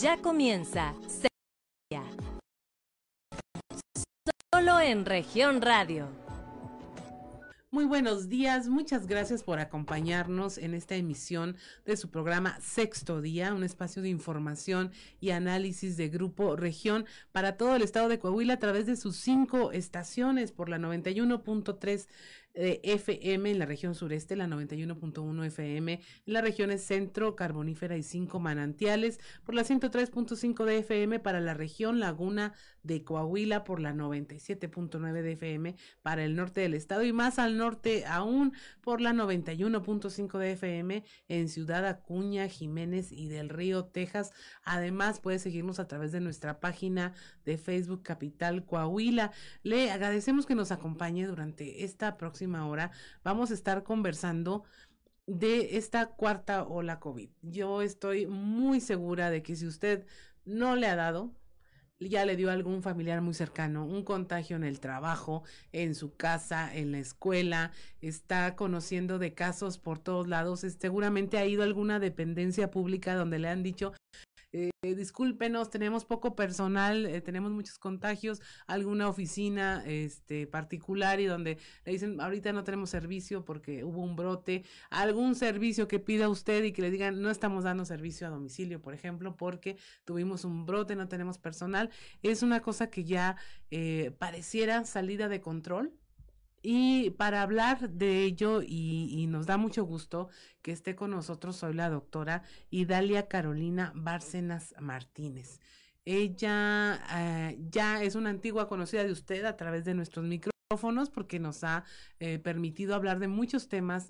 [0.00, 0.94] Ya comienza
[4.54, 6.08] Solo en región radio.
[7.70, 13.54] Muy buenos días, muchas gracias por acompañarnos en esta emisión de su programa Sexto Día,
[13.54, 14.90] un espacio de información
[15.20, 19.16] y análisis de Grupo Región para todo el estado de Coahuila a través de sus
[19.16, 22.08] cinco estaciones por la 91.3
[22.54, 26.00] de FM en la región sureste, la 91.1 FM en
[26.32, 32.00] las regiones centro, carbonífera y cinco manantiales, por la 103.5 de FM para la región
[32.00, 37.38] Laguna de Coahuila, por la 97.9 de FM para el norte del estado y más
[37.38, 43.84] al norte aún por la 91.5 de FM en Ciudad Acuña, Jiménez y del Río,
[43.84, 44.32] Texas.
[44.64, 47.12] Además, puede seguirnos a través de nuestra página
[47.44, 49.32] de Facebook Capital Coahuila.
[49.62, 52.90] Le agradecemos que nos acompañe durante esta próxima hora
[53.22, 54.64] vamos a estar conversando
[55.26, 57.30] de esta cuarta ola COVID.
[57.42, 60.06] Yo estoy muy segura de que si usted
[60.44, 61.32] no le ha dado,
[62.00, 66.16] ya le dio a algún familiar muy cercano un contagio en el trabajo, en su
[66.16, 71.66] casa, en la escuela, está conociendo de casos por todos lados, seguramente ha ido a
[71.66, 73.92] alguna dependencia pública donde le han dicho
[74.52, 81.58] eh, discúlpenos, tenemos poco personal, eh, tenemos muchos contagios, alguna oficina este, particular y donde
[81.84, 86.64] le dicen, ahorita no tenemos servicio porque hubo un brote, algún servicio que pida usted
[86.64, 90.64] y que le digan, no estamos dando servicio a domicilio, por ejemplo, porque tuvimos un
[90.64, 91.90] brote, no tenemos personal,
[92.22, 93.36] es una cosa que ya
[93.70, 95.92] eh, pareciera salida de control
[96.62, 100.28] y para hablar de ello, y, nos da mucho gusto
[100.62, 105.60] que esté con nosotros, soy la doctora Idalia Carolina Bárcenas Martínez.
[106.04, 111.38] Ella eh, ya es una antigua conocida de usted a través de nuestros micrófonos porque
[111.38, 111.84] nos ha
[112.18, 114.08] eh, permitido hablar de muchos temas.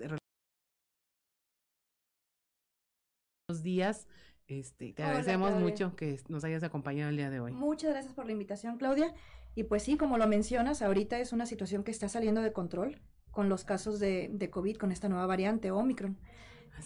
[3.47, 4.07] Buenos días.
[4.47, 7.53] Este, te agradecemos mucho que nos hayas acompañado el día de hoy.
[7.53, 9.13] Muchas gracias por la invitación, Claudia.
[9.55, 13.01] Y pues sí, como lo mencionas, ahorita es una situación que está saliendo de control
[13.31, 16.17] con los casos de, de COVID, con esta nueva variante Omicron.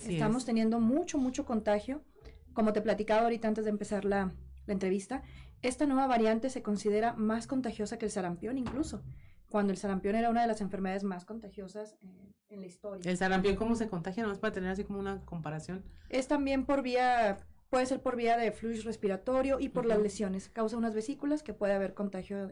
[0.07, 2.03] Estamos teniendo mucho, mucho contagio.
[2.53, 4.34] Como te platicaba ahorita antes de empezar la,
[4.66, 5.23] la entrevista,
[5.62, 9.03] esta nueva variante se considera más contagiosa que el sarampión incluso,
[9.50, 11.97] cuando el sarampión era una de las enfermedades más contagiosas
[12.50, 13.09] en la historia.
[13.09, 14.23] ¿El sarampión cómo se contagia?
[14.23, 15.84] ¿No es para tener así como una comparación?
[16.09, 17.38] Es también por vía
[17.75, 20.47] Puede ser por vía de flujo respiratorio y por las lesiones.
[20.47, 22.50] Causa unas vesículas que puede haber contagio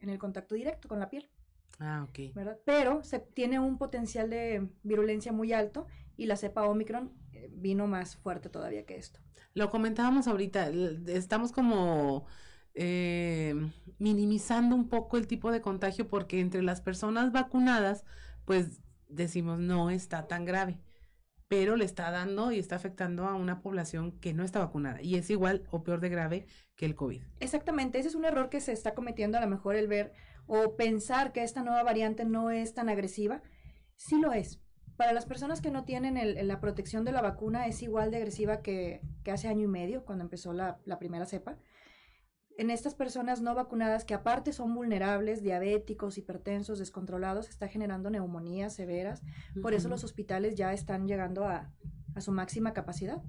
[0.00, 1.30] en el contacto directo con la piel.
[1.78, 2.34] Ah, ok.
[2.34, 2.58] ¿verdad?
[2.64, 5.86] Pero se tiene un potencial de virulencia muy alto
[6.16, 9.20] y la cepa Omicron eh, vino más fuerte todavía que esto.
[9.54, 10.68] Lo comentábamos ahorita,
[11.06, 12.26] estamos como
[12.74, 13.54] eh,
[14.00, 18.04] minimizando un poco el tipo de contagio porque entre las personas vacunadas,
[18.44, 20.80] pues decimos no está tan grave
[21.48, 25.16] pero le está dando y está afectando a una población que no está vacunada y
[25.16, 26.46] es igual o peor de grave
[26.76, 27.22] que el COVID.
[27.40, 30.12] Exactamente, ese es un error que se está cometiendo a lo mejor el ver
[30.46, 33.42] o pensar que esta nueva variante no es tan agresiva.
[33.96, 34.60] Sí lo es.
[34.96, 38.62] Para las personas que no tienen la protección de la vacuna es igual de agresiva
[38.62, 39.00] que,
[39.30, 41.58] hace año y medio, cuando empezó la, la primera cepa
[42.56, 48.74] en estas personas no vacunadas que aparte son vulnerables, diabéticos, hipertensos, descontrolados, está generando neumonías
[48.74, 49.22] severas.
[49.60, 51.72] Por eso los hospitales ya están llegando a,
[52.14, 53.22] a su máxima capacidad.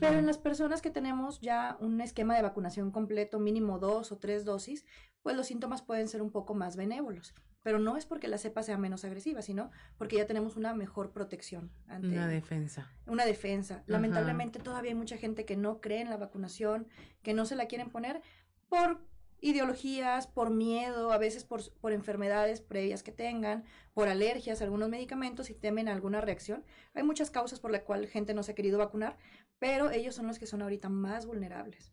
[0.00, 4.18] Pero en las personas que tenemos ya un esquema de vacunación completo, mínimo dos o
[4.18, 4.84] tres dosis,
[5.22, 7.34] pues los síntomas pueden ser un poco más benévolos.
[7.62, 11.12] Pero no es porque la cepa sea menos agresiva, sino porque ya tenemos una mejor
[11.12, 11.70] protección.
[11.86, 12.90] Ante una defensa.
[13.06, 13.84] Una defensa.
[13.86, 16.88] Lamentablemente todavía hay mucha gente que no cree en la vacunación,
[17.22, 18.20] que no se la quieren poner
[18.68, 19.00] por
[19.42, 24.88] ideologías, por miedo, a veces por, por, enfermedades previas que tengan, por alergias a algunos
[24.88, 26.64] medicamentos y temen alguna reacción.
[26.94, 29.18] Hay muchas causas por las cuales gente no se ha querido vacunar,
[29.58, 31.92] pero ellos son los que son ahorita más vulnerables.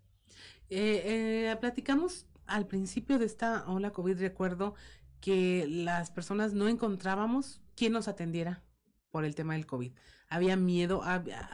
[0.69, 4.75] Eh, eh, platicamos al principio de esta ola COVID, recuerdo
[5.21, 8.63] que las personas no encontrábamos quién nos atendiera
[9.11, 9.93] por el tema del COVID.
[10.31, 11.01] Había miedo,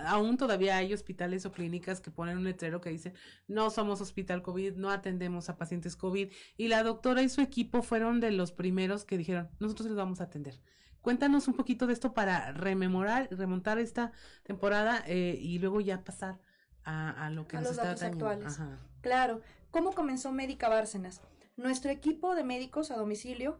[0.06, 3.14] aún todavía hay hospitales o clínicas que ponen un letrero que dice,
[3.47, 6.29] no somos hospital COVID, no atendemos a pacientes COVID.
[6.58, 10.20] Y la doctora y su equipo fueron de los primeros que dijeron, nosotros les vamos
[10.20, 10.59] a atender.
[11.02, 14.11] Cuéntanos un poquito de esto para rememorar, remontar esta
[14.44, 16.41] temporada eh, y luego ya pasar
[16.84, 18.59] a, lo que nos los está datos actuales.
[19.02, 19.41] Claro.
[19.72, 21.22] ¿Cómo comenzó Médica Bárcenas?
[21.57, 23.57] Nuestro equipo de médicos a domicilio,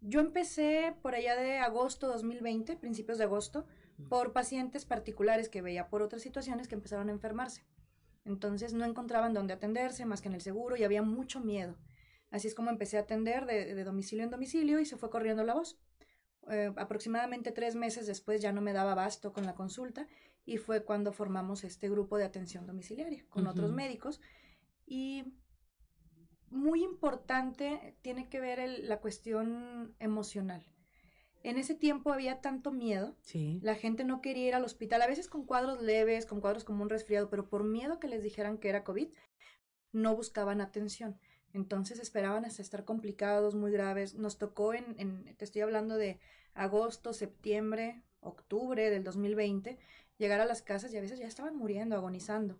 [0.00, 3.66] yo empecé por allá de agosto 2020, principios de agosto,
[4.08, 7.64] por pacientes particulares que veía por otras situaciones que empezaron a enfermarse.
[8.24, 11.76] Entonces no encontraban dónde atenderse más que en el seguro y había mucho miedo.
[12.30, 15.54] Así es como empecé a atender de, domicilio en domicilio y se fue corriendo la
[15.54, 15.78] voz.
[16.50, 20.06] Eh, aproximadamente tres meses después ya no me daba abasto con la consulta
[20.44, 24.20] y fue cuando formamos este grupo de atención domiciliaria con otros médicos
[24.84, 25.24] y
[26.54, 30.64] muy importante tiene que ver el- la cuestión emocional.
[31.42, 33.60] En ese tiempo había tanto miedo, Sí.
[33.62, 36.82] la gente no quería ir al hospital, a veces con cuadros leves, con cuadros como
[36.82, 39.08] un resfriado, pero por miedo que les dijeran que era COVID,
[39.92, 41.18] no buscaban atención.
[41.52, 44.14] Entonces esperaban hasta estar complicados, muy graves.
[44.14, 46.18] Nos tocó en, en- te estoy hablando de
[46.54, 49.78] agosto, septiembre, octubre del 2020,
[50.18, 52.58] llegar a las casas y a veces ya estaban muriendo, agonizando.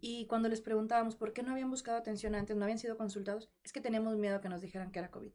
[0.00, 3.50] Y cuando les preguntábamos por qué no habían buscado atención antes, no habían sido consultados,
[3.64, 5.32] es que teníamos miedo a que nos dijeran que era COVID.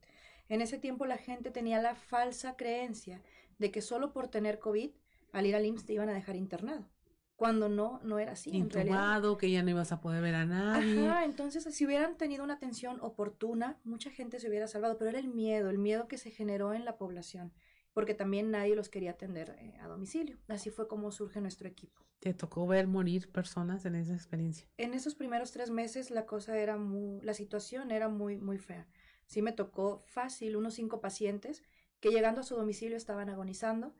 [0.49, 3.21] En ese tiempo la gente tenía la falsa creencia
[3.57, 4.91] de que solo por tener COVID,
[5.33, 6.87] al ir al IMSS te iban a dejar internado,
[7.35, 8.49] cuando no, no era así.
[8.51, 8.55] en.
[8.55, 11.07] Intubado, que ya no ibas a poder ver a nadie.
[11.07, 15.19] Ajá, entonces si hubieran tenido una atención oportuna, mucha gente se hubiera salvado, pero era
[15.19, 17.51] el miedo, el miedo que se generó en la población,
[17.97, 20.37] porque también nadie los quería atender eh, a domicilio.
[20.49, 22.05] Así fue como surge nuestro equipo.
[22.19, 24.67] ¿Te tocó ver morir personas en esa experiencia?
[24.77, 28.87] En esos primeros tres meses la cosa era muy, la situación era muy, muy fea.
[29.25, 31.63] Sí me tocó fácil unos cinco pacientes
[31.99, 33.95] que llegando a su domicilio estaban agonizando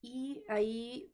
[0.00, 1.12] y ahí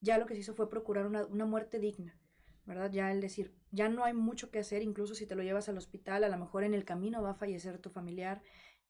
[0.00, 2.16] ya lo que se hizo fue procurar una, una muerte digna,
[2.64, 2.92] ¿verdad?
[2.92, 5.78] Ya el decir, ya no hay mucho que hacer, incluso si te lo llevas al
[5.78, 8.40] hospital, a lo mejor en el camino va a fallecer tu familiar,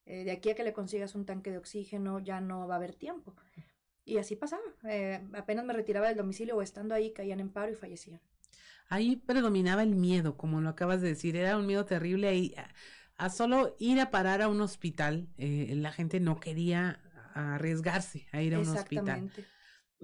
[0.05, 2.77] eh, de aquí a que le consigas un tanque de oxígeno ya no va a
[2.77, 3.35] haber tiempo.
[4.05, 7.71] Y así pasaba, eh, apenas me retiraba del domicilio o estando ahí caían en paro
[7.71, 8.21] y fallecían.
[8.89, 12.69] Ahí predominaba el miedo, como lo acabas de decir, era un miedo terrible y a,
[13.17, 16.99] a solo ir a parar a un hospital, eh, la gente no quería
[17.33, 19.23] arriesgarse a ir a un hospital.
[19.25, 19.45] Exactamente.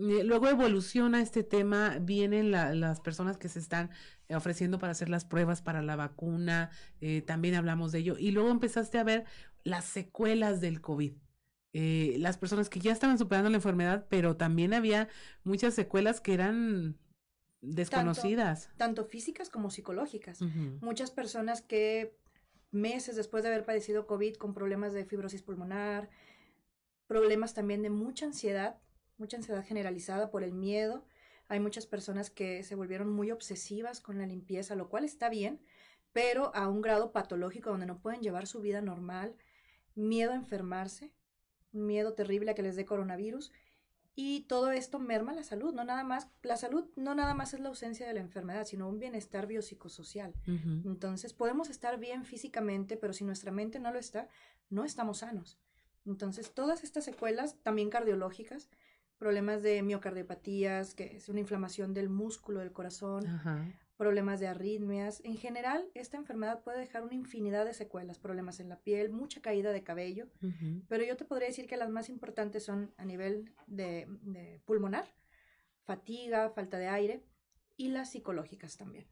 [0.01, 3.90] Luego evoluciona este tema, vienen la- las personas que se están
[4.30, 6.69] ofreciendo para hacer las pruebas para la vacuna,
[7.01, 9.25] eh, también hablamos de ello, y luego empezaste a ver
[9.64, 11.14] las secuelas del COVID.
[11.74, 15.08] Eh, las personas que ya estaban superando la enfermedad, pero también había
[15.44, 16.98] muchas secuelas que eran
[17.62, 18.70] desconocidas.
[18.78, 20.42] tanto físicas como psicológicas.
[20.82, 22.18] Muchas personas que
[22.72, 26.10] meses después de haber padecido COVID con problemas de fibrosis pulmonar,
[27.08, 28.78] problemas también de mucha ansiedad,
[29.18, 31.06] mucha ansiedad generalizada por el miedo.
[31.48, 35.60] Hay muchas personas que se volvieron muy obsesivas con la limpieza, lo cual está bien,
[36.14, 39.36] pero a un grado patológico donde no pueden llevar su vida normal,
[40.07, 41.13] miedo a enfermarse,
[41.74, 43.51] un miedo terrible a que les dé coronavirus
[44.22, 47.62] y todo esto merma la salud, no nada más, la salud no nada más es
[47.62, 50.34] la ausencia de la enfermedad, sino un bienestar biopsicosocial.
[50.46, 50.90] Ujú.
[50.90, 54.28] Entonces, podemos estar bien físicamente, pero si nuestra mente no lo está,
[54.69, 55.57] no estamos sanos.
[56.06, 58.69] Entonces, todas estas secuelas, también cardiológicas,
[59.18, 63.66] problemas de miocardiopatías, que es una inflamación del músculo del corazón, Ajá.
[64.00, 65.22] Problemas de arritmias.
[65.25, 69.42] En general, esta enfermedad puede dejar una infinidad de secuelas, problemas en la piel, mucha
[69.42, 70.30] caída de cabello,
[70.88, 75.06] pero yo te podría decir que las más importantes son a nivel de, de pulmonar,
[75.84, 77.25] fatiga, falta de aire
[77.75, 79.06] y las psicológicas también.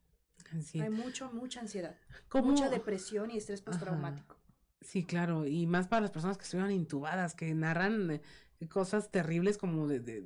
[0.80, 1.98] Hay mucho, mucha ansiedad,
[2.30, 4.38] ¿Cómo- mucha depresión y estrés postraumático.
[4.80, 8.22] Sí, claro, y más para las personas que estuvieron intubadas, que narran eh,
[8.70, 10.26] cosas terribles como de, de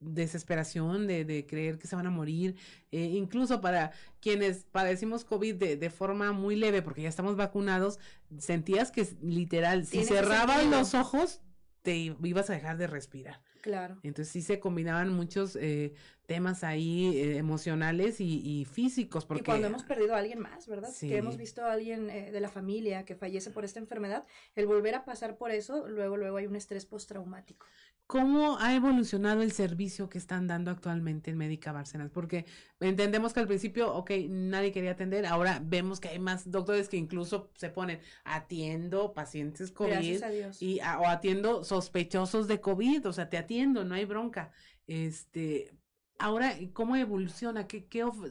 [0.00, 2.56] desesperación, de, de creer que se van a morir,
[2.90, 7.98] eh, incluso para quienes padecimos COVID de, de forma muy leve, porque ya estamos vacunados,
[8.38, 10.70] sentías que literal, si sentido.
[10.70, 11.40] los ojos,
[11.82, 13.40] te ibas a dejar de respirar.
[13.62, 13.98] Claro.
[14.02, 15.92] Entonces sí se combinaban muchos eh,
[16.26, 20.66] temas ahí eh, emocionales y, y físicos, porque Y cuando hemos perdido a alguien más,
[20.66, 20.90] ¿verdad?
[20.92, 21.08] Sí.
[21.08, 24.24] Que hemos visto a alguien eh, de la familia que fallece por esta enfermedad,
[24.54, 27.66] el volver a pasar por eso, luego, luego hay un estrés postraumático.
[28.08, 32.08] ¿Cómo ha evolucionado el servicio que están dando actualmente en Médica Bárcenas?
[32.10, 32.44] Porque
[32.78, 36.96] entendemos que al principio, ok, nadie quería atender, ahora vemos que hay más doctores que
[36.98, 40.62] incluso se ponen atiendo pacientes COVID Gracias a Dios.
[40.62, 44.52] y a- o atiendo sospechosos de COVID, o sea, te atiendo, no hay bronca.
[44.86, 45.72] Este,
[46.18, 47.66] ahora, ¿cómo evoluciona?
[47.66, 47.86] ¿Qué,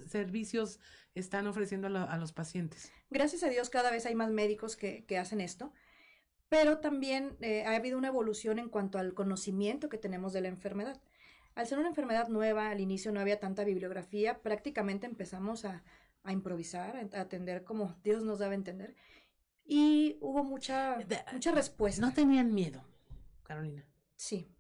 [0.08, 0.80] servicios
[1.13, 2.92] están ofreciendo a, lo- a los pacientes?
[3.10, 5.72] Gracias a Dios cada vez hay más médicos que, que hacen esto,
[6.50, 10.48] pero también eh, ha habido una evolución en cuanto al conocimiento que tenemos de la
[10.50, 11.01] enfermedad.
[11.56, 15.84] Al ser una enfermedad nueva, al inicio no había tanta bibliografía, prácticamente empezamos a,
[16.24, 18.96] a improvisar, a atender como Dios nos daba a entender,
[19.63, 22.01] y hubo mucha, De- mucha respuesta.
[22.01, 22.84] No tenían miedo,
[23.44, 23.88] Carolina.
[24.18, 24.51] Sí.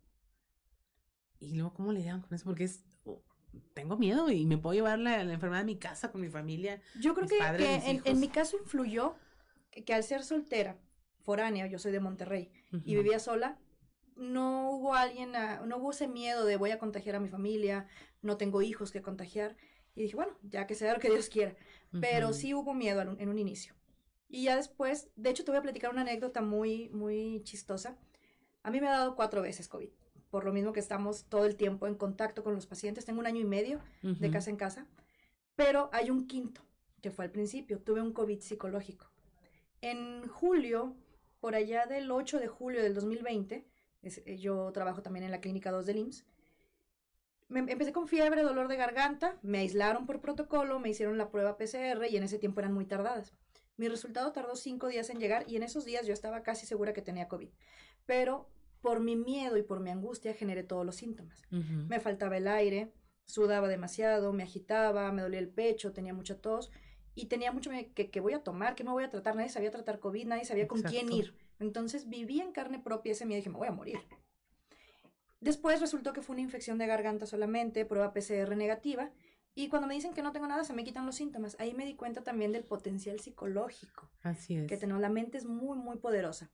[1.39, 2.45] Y luego, ¿cómo le dieron con eso?
[2.45, 2.84] Porque es,
[3.73, 6.81] tengo miedo y me puedo llevar la, la enfermedad a mi casa con mi familia.
[6.95, 9.15] Yo creo Mis que, padres, que mis en, en mi caso influyó
[9.71, 10.77] que, que al ser soltera,
[11.21, 12.95] foránea, yo soy de Monterrey, y Ujú.
[12.95, 13.57] vivía sola,
[14.15, 17.87] no hubo alguien, a- no hubo ese miedo de voy a contagiar a mi familia,
[18.21, 19.55] no tengo hijos que contagiar.
[19.95, 21.55] Y dije, bueno, ya que sea lo que Dios quiera.
[21.99, 22.33] Pero Ujú.
[22.33, 23.73] sí hubo miedo en un, en un inicio.
[24.27, 27.97] Y ya después, de hecho te voy a platicar una anécdota muy, muy chistosa.
[28.63, 29.89] A mí me ha dado cuatro veces COVID
[30.35, 33.05] por lo mismo que estamos todo el tiempo en contacto con los pacientes.
[33.05, 33.79] Tengo un año y medio
[34.19, 34.85] de casa en casa,
[35.55, 36.59] pero hay un quinto,
[37.01, 37.79] que fue al principio.
[37.79, 39.05] Tuve un COVID psicológico.
[39.79, 40.93] En julio,
[41.39, 43.65] por allá del 8 de julio del 2020,
[44.01, 46.25] es- eh, yo trabajo también en la clínica 2 del IMSS,
[47.47, 51.55] me empecé con fiebre, dolor de garganta, me aislaron por protocolo, me hicieron la prueba
[51.57, 53.31] PCR y en ese tiempo eran muy tardadas.
[53.77, 56.91] Mi resultado tardó cinco días en llegar y en esos días yo estaba casi segura
[56.91, 57.49] que tenía COVID.
[58.05, 58.49] Pero
[58.85, 61.41] por mi miedo y por mi angustia generé todos los síntomas.
[61.51, 61.87] Ujú.
[61.89, 62.93] Me faltaba el aire,
[63.25, 66.69] sudaba demasiado, me agitaba, me dolía el pecho, tenía mucha tos
[67.15, 69.49] y tenía mucho miedo que, que voy a tomar, que me voy a tratar, nadie
[69.49, 71.15] sabía tratar COVID, nadie sabía con quién Exacto.
[71.15, 71.35] ir.
[71.57, 73.97] Entonces viví en carne propia ese miedo y dije, me voy a morir.
[75.39, 79.11] Después resultó que fue una infección de garganta solamente, prueba PCR negativa,
[79.55, 81.55] y cuando me dicen que no tengo nada, se me quitan los síntomas.
[81.59, 84.67] Ahí me di cuenta también del potencial psicológico Así es.
[84.67, 85.01] que tenemos.
[85.01, 86.51] La mente es muy, muy poderosa.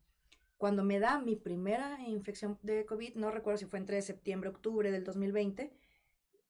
[0.61, 4.91] Cuando me da mi primera infección de COVID, no recuerdo si fue entre septiembre octubre
[4.91, 5.73] del 2020,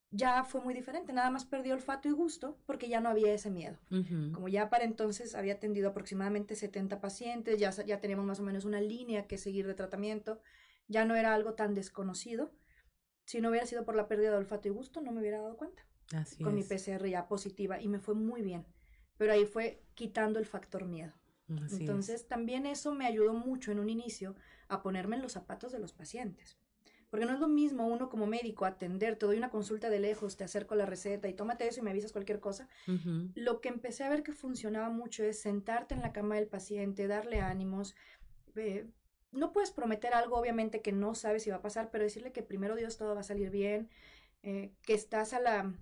[0.10, 1.14] ya fue muy diferente.
[1.14, 3.78] Nada más perdí olfato y gusto porque ya no había ese miedo.
[3.90, 4.34] Ujú.
[4.34, 8.66] Como ya para entonces había atendido aproximadamente 70 pacientes, ya, ya teníamos más o menos
[8.66, 10.42] una línea que seguir de tratamiento,
[10.90, 12.52] ya no era algo tan desconocido.
[13.24, 15.56] Si no hubiera sido por la pérdida de olfato y gusto, no me hubiera dado
[15.56, 15.86] cuenta.
[16.14, 16.68] Así Con mi es.
[16.68, 18.66] PCR ya positiva y me fue muy bien.
[19.18, 21.14] Pero ahí fue quitando el factor miedo.
[21.60, 21.82] Así es.
[21.82, 24.36] Entonces, también eso me ayudó mucho en un inicio
[24.68, 26.58] a ponerme en los zapatos de los pacientes.
[27.10, 30.38] Porque no es lo mismo uno como médico atender, te doy una consulta de lejos,
[30.38, 32.70] te acerco la receta y tómate eso y me avisas cualquier cosa.
[33.36, 37.08] Lo que empecé a ver que funcionaba mucho es sentarte en la cama del paciente,
[37.08, 37.96] darle ánimos.
[38.56, 38.88] eh,
[39.34, 42.44] no puedes prometer algo, obviamente, que no sabes si va a pasar, pero decirle que
[42.44, 43.90] primero Dios todo va a salir bien,
[44.44, 45.74] eh, que estás a la,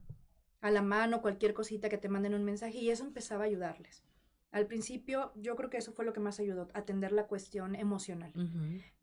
[0.61, 4.03] a la mano, cualquier cosita que te manden un mensaje, y eso empezaba a ayudarles.
[4.51, 8.33] Al principio, yo creo que eso fue lo que más ayudó, atender la cuestión emocional.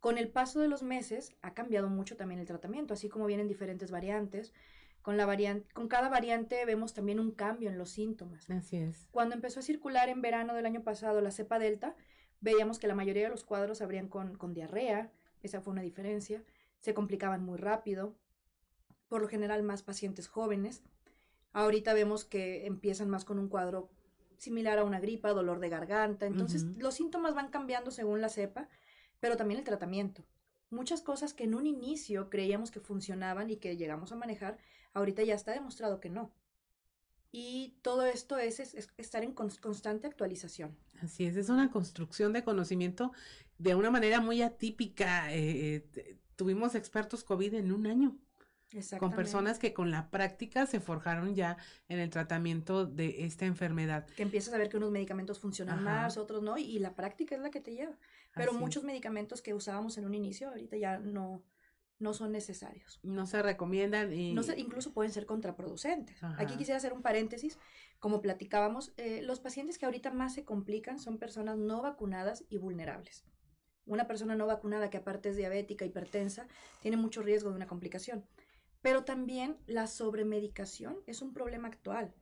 [0.00, 3.46] Con el paso de los meses ha cambiado mucho también el tratamiento, así como vienen
[3.46, 4.52] diferentes variantes.
[5.02, 8.50] Con, la variante, con cada variante vemos también un cambio en los síntomas.
[8.50, 9.06] Así es.
[9.12, 11.94] Cuando empezó a circular en verano del año pasado la cepa delta,
[12.40, 15.12] veíamos que la mayoría de los cuadros abrían con, con diarrea,
[15.42, 16.42] esa fue una diferencia,
[16.80, 18.16] se complicaban muy rápido,
[19.06, 20.82] por lo general más pacientes jóvenes.
[21.52, 23.88] Ahorita vemos que empiezan más con un cuadro
[24.38, 28.68] similar a una gripa, dolor de garganta, entonces los síntomas van cambiando según la cepa,
[29.20, 30.24] pero también el tratamiento.
[30.70, 34.58] Muchas cosas que en un inicio creíamos que funcionaban y que llegamos a manejar,
[34.94, 36.32] ahorita ya está demostrado que no.
[37.32, 40.76] Y todo esto es, es- es estar en cons- constante actualización.
[41.02, 43.12] Así es, es una construcción de conocimiento
[43.58, 45.32] de una manera muy atípica.
[45.32, 48.16] eh, eh, tuvimos expertos COVID en un año,
[48.98, 51.56] con personas que con la práctica se forjaron ya
[51.88, 54.06] en el tratamiento de esta enfermedad.
[54.16, 55.84] que empiezas a ver que unos medicamentos funcionan Ajá.
[55.84, 57.96] más, otros no, y, y la práctica es la que te lleva.
[58.34, 58.60] Pero Así es.
[58.60, 61.42] muchos medicamentos que usábamos en un inicio ahorita ya no,
[61.98, 63.00] no son necesarios.
[63.02, 66.22] no se recomiendan y No sé, incluso pueden ser contraproducentes.
[66.22, 66.56] Aquí Ajá.
[66.58, 67.58] quisiera hacer un paréntesis.
[67.98, 72.58] Como platicábamos, eh, los pacientes que ahorita más se complican son personas no vacunadas y
[72.58, 73.24] vulnerables.
[73.86, 76.48] Una persona no vacunada que aparte es diabética, hipertensa,
[76.82, 78.26] tiene mucho riesgo de una complicación.
[78.86, 82.14] Pero también la sobremedicación es un problema actual.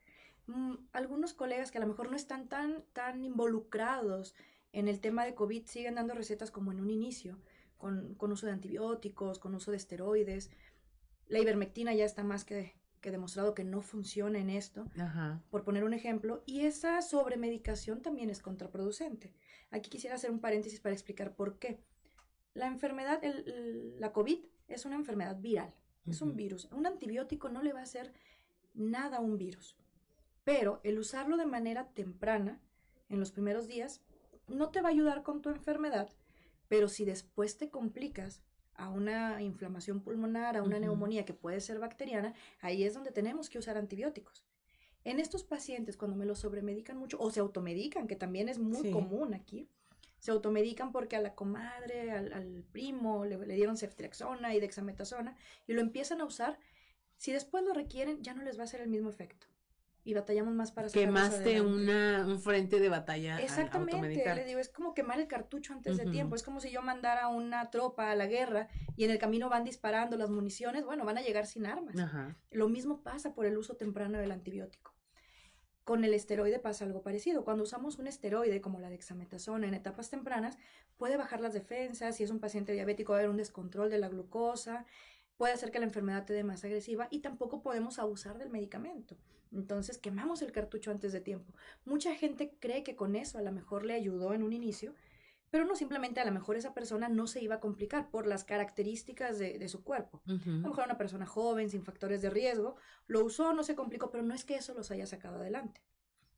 [0.47, 4.35] Mm, algunos colegas que a lo mejor no están tan, tan involucrados
[4.73, 7.39] en el tema de COVID siguen dando recetas como en un inicio,
[7.77, 10.51] con, con uso de antibióticos, con uso de esteroides.
[11.29, 15.43] La ivermectina ya está más que, que demostrado que no funciona en esto, Ajá.
[15.51, 19.35] por poner un ejemplo, y esa sobremedicación también es contraproducente.
[19.71, 21.79] Aquí quisiera hacer un paréntesis para explicar por qué.
[22.55, 25.75] La enfermedad, el- el- la COVID, es una enfermedad viral,
[26.07, 26.69] es un virus.
[26.73, 28.13] Un antibiótico no le va a hacer
[28.75, 29.77] nada a un virus,
[30.45, 32.61] pero el usarlo de manera temprana,
[33.09, 34.03] en los primeros días,
[34.49, 36.11] no te va a ayudar con tu enfermedad,
[36.69, 38.43] pero si después te complicas
[38.75, 43.49] a una inflamación pulmonar, a una neumonía que puede ser bacteriana, ahí es donde tenemos
[43.49, 44.45] que usar antibióticos.
[45.05, 48.83] En estos pacientes, cuando me los sobremedican mucho o se automedican, que también es muy
[48.83, 48.91] Sí.
[48.91, 49.69] común aquí,
[50.25, 55.37] se automedican porque a la comadre, al, al primo, le, le dieron ceftriaxona y dexametasona
[55.67, 56.59] y lo empiezan a usar.
[57.19, 59.47] Si después lo requieren, ya no les va a hacer el mismo efecto.
[60.03, 64.71] Y batallamos más para Quemaste una, un frente de batalla al Exactamente, le digo, es
[64.71, 68.15] como quemar el cartucho antes de tiempo, es como si yo mandara una tropa a
[68.15, 71.67] la guerra y en el camino van disparando las municiones, bueno, van a llegar sin
[71.67, 71.97] armas.
[72.51, 74.94] Lo mismo pasa por el uso temprano del antibiótico.
[75.85, 77.45] Con el esteroide pasa algo parecido.
[77.45, 80.59] Cuando usamos un esteroide como la dexametasona en etapas tempranas,
[80.97, 83.99] puede bajar las defensas, si es un paciente diabético va a haber un descontrol de
[83.99, 84.87] la glucosa,
[85.37, 89.17] puede hacer que la enfermedad te dé más agresiva y tampoco podemos abusar del medicamento.
[89.53, 91.53] Entonces quemamos el cartucho antes de tiempo.
[91.85, 94.95] Mucha gente cree que con eso a lo mejor le ayudó en un inicio,
[95.55, 98.43] pero no simplemente a lo mejor esa persona no se iba a complicar por las
[98.43, 100.21] características de, de su cuerpo.
[100.27, 102.75] A lo mejor una persona joven, sin factores de riesgo,
[103.07, 105.81] lo usó, no se complicó, pero no es que eso los haya sacado adelante.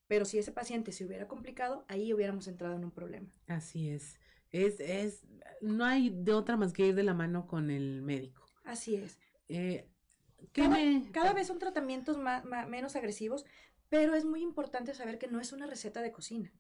[0.07, 3.33] Pero si ese paciente se hubiera complicado, ahí hubiéramos entrado en un problema.
[3.47, 4.19] Así es.
[4.51, 5.23] Es, es,
[5.63, 8.45] no hay de otra más que ir de la mano con el médico.
[8.65, 9.19] Así es.
[9.49, 9.89] Eh,
[10.53, 10.77] cada,
[11.13, 13.47] cada, vez son tratamientos más, menos agresivos,
[13.89, 16.53] pero es muy importante saber que no es una receta de cocina.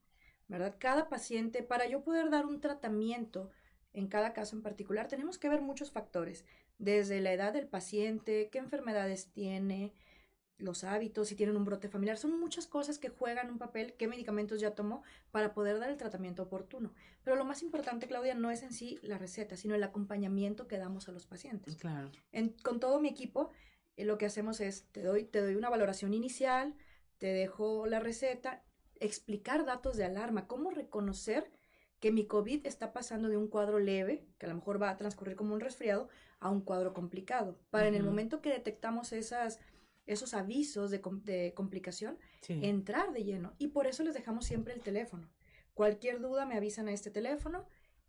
[0.49, 0.76] ¿Verdad?
[0.79, 3.50] Cada paciente, para yo poder dar un tratamiento
[3.93, 6.45] en cada caso en particular, tenemos que ver muchos factores,
[6.79, 9.95] desde la edad del paciente, qué enfermedades tiene,
[10.59, 14.09] los hábitos, si tienen un brote familiar, son muchas cosas que juegan un papel, qué
[14.09, 16.93] medicamentos ya tomó para poder dar el tratamiento oportuno.
[17.23, 20.79] Pero lo más importante, Claudia, no es en sí la receta, sino el acompañamiento que
[20.79, 21.76] damos a los pacientes.
[21.76, 22.11] Claro.
[22.62, 23.50] con todo mi equipo,
[23.97, 26.75] eh, lo que hacemos es, te doy, te doy una valoración inicial,
[27.19, 28.62] te dejo la receta
[29.00, 31.50] explicar datos de alarma, cómo reconocer
[32.00, 34.97] que mi COVID está pasando de un cuadro leve, que a lo mejor va a
[34.97, 36.09] transcurrir como un resfriado,
[36.41, 37.59] a un cuadro complicado.
[37.71, 39.59] Para en el momento que detectamos esas,
[40.07, 43.55] esos avisos de, de complicación, entrar de lleno.
[43.59, 45.29] Y por eso les dejamos siempre el teléfono.
[45.75, 47.67] Cualquier duda me avisan a este teléfono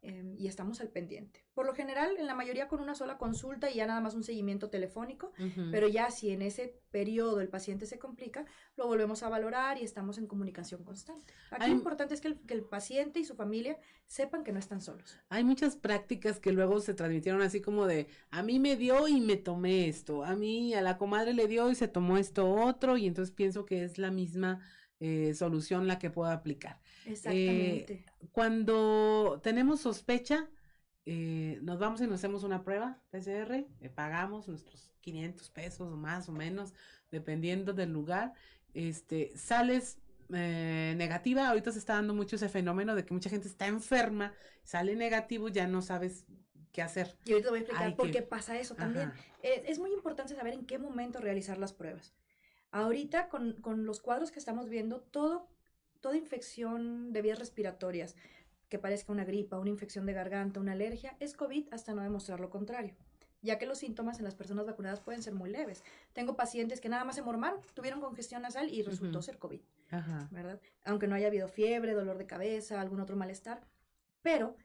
[0.08, 1.44] Em, y estamos al pendiente.
[1.54, 4.24] Por lo general, en la mayoría con una sola consulta y ya nada más un
[4.24, 5.34] seguimiento telefónico,
[5.72, 8.46] pero ya si en ese periodo el paciente se complica,
[8.78, 11.34] lo volvemos a valorar y estamos en comunicación constante.
[11.52, 14.60] Aquí lo importante es que el, que el, paciente y su familia sepan que no
[14.60, 15.18] están solos.
[15.28, 19.20] Hay muchas prácticas que luego se transmitieron así como de, a mí me dio y
[19.20, 22.96] me tomé esto, a mí a la comadre le dio y se tomó esto otro,
[22.96, 24.62] y entonces pienso que es la misma
[25.00, 26.80] eh, solución la que pueda aplicar.
[27.06, 27.94] Exactamente.
[27.94, 30.50] Eh, cuando tenemos sospecha,
[31.06, 36.32] eh, nos vamos y nos hacemos una prueba PCR, pagamos nuestros 500 pesos más o
[36.32, 36.74] menos,
[37.12, 38.34] dependiendo del lugar.
[38.74, 40.00] Este, sales
[40.30, 44.96] negativa, ahorita se está dando mucho ese fenómeno de que mucha gente está enferma, sale
[44.96, 46.25] negativo, ya no sabes
[46.74, 47.16] qué hacer.
[47.24, 49.13] Y ahorita voy a explicar por qué pasa eso también.
[49.44, 52.16] es muy importante saber en qué momento realizar las pruebas.
[52.77, 55.48] Ahorita con, con los cuadros que estamos viendo, todo,
[56.00, 58.15] toda infección de vías respiratorias,
[58.69, 62.39] que parezca una gripa, una infección de garganta, una alergia, es COVID hasta no demostrar
[62.39, 62.95] lo contrario,
[63.41, 65.84] ya que los síntomas en las personas vacunadas pueden ser muy leves.
[66.13, 69.62] Tengo pacientes que nada más se mormaron, tuvieron congestión nasal y resultó ser COVID,
[70.30, 70.62] ¿verdad?
[70.86, 73.62] Aunque no haya habido fiebre, dolor de cabeza, algún otro malestar,
[74.21, 74.56] pero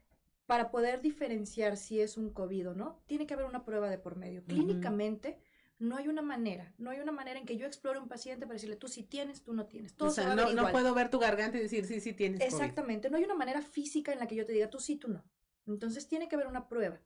[0.45, 3.97] para poder diferenciar si es un COVID o no, tiene que haber una prueba de
[3.97, 4.45] por medio.
[4.45, 5.39] Clínicamente,
[5.83, 8.55] no hay una manera, no hay una manera en que yo explore un paciente para
[8.55, 9.95] decirle, tú sí tienes, tú no tienes.
[9.95, 12.41] Todo o sea, no, no puedo ver tu garganta y decir, sí, sí tienes.
[12.41, 15.09] Exactamente, no hay una manera física en la que yo te diga, tú sí, tú
[15.09, 15.25] no.
[15.67, 17.01] Entonces tiene que haber una prueba.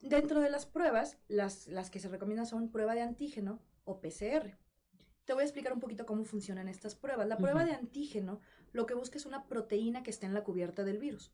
[0.00, 4.58] Dentro de las pruebas, las, las que se recomiendan son prueba de antígeno o PCR.
[5.24, 7.28] Te voy a explicar un poquito cómo funcionan estas pruebas.
[7.28, 8.40] La prueba de antígeno
[8.72, 11.32] lo que busca es una proteína que esté en la cubierta del virus.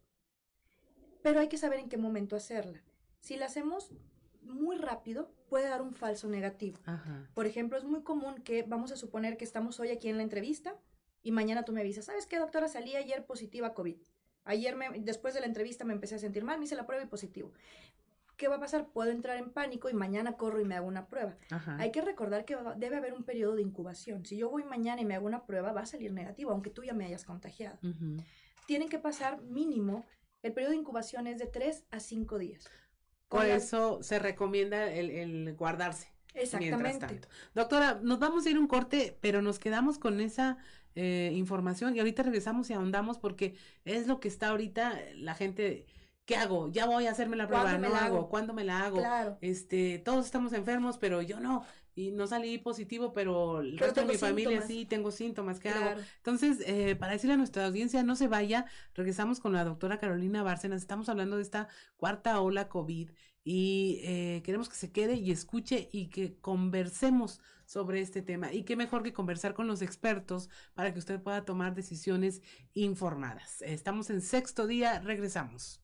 [1.22, 2.84] Pero hay que saber en qué momento hacerla.
[3.20, 3.94] Si la hacemos
[4.42, 6.78] muy rápido puede dar un falso negativo.
[7.34, 10.22] Por ejemplo, es muy común que vamos a suponer que estamos hoy aquí en la
[10.22, 10.76] entrevista
[11.22, 12.68] y mañana tú me avisas, ¿sabes qué, doctora?
[12.68, 13.96] Salí ayer positiva a COVID.
[14.44, 17.04] Ayer, me, después de la entrevista, me empecé a sentir mal, me hice la prueba
[17.04, 17.52] y positivo.
[18.38, 18.86] ¿Qué va a pasar?
[18.88, 21.36] Puedo entrar en pánico y mañana corro y me hago una prueba.
[21.78, 24.24] Hay que recordar que debe haber un periodo de incubación.
[24.24, 26.84] Si yo voy mañana y me hago una prueba, va a salir negativo, aunque tú
[26.84, 27.78] ya me hayas contagiado.
[28.66, 30.06] Tienen que pasar mínimo,
[30.42, 32.68] el periodo de incubación es de 3 a 5 días.
[33.28, 36.08] Por eso se recomienda el, guardarse.
[36.34, 37.06] Exactamente.
[37.06, 37.28] Tanto.
[37.54, 40.58] Doctora, nos vamos a ir un corte, pero nos quedamos con esa
[40.94, 45.86] eh, información y ahorita regresamos y ahondamos porque es lo que está ahorita la gente.
[46.24, 46.68] ¿Qué hago?
[46.70, 48.28] Ya voy a hacerme la prueba, no hago?
[48.28, 48.98] ¿Cuándo me la hago?
[48.98, 49.38] Claro.
[49.40, 51.64] Este, todos estamos enfermos, pero yo no
[51.98, 56.00] y no salí positivo, pero el resto de mi familia sí tengo síntomas, ¿qué hago?
[56.18, 60.44] Entonces, eh, para decirle a nuestra audiencia, no se vaya, regresamos con la doctora Carolina
[60.44, 63.10] Bárcenas, estamos hablando de esta cuarta ola COVID
[63.42, 68.52] y eh, queremos que se quede y escuche y que conversemos sobre este tema.
[68.52, 72.42] Y qué mejor que conversar con los expertos para que usted pueda tomar decisiones
[72.74, 73.60] informadas.
[73.62, 75.80] Estamos en sexto día, regresamos.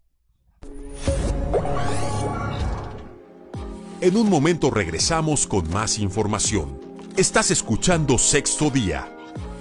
[4.04, 6.78] En un momento regresamos con más información.
[7.16, 9.08] Estás escuchando Sexto Día,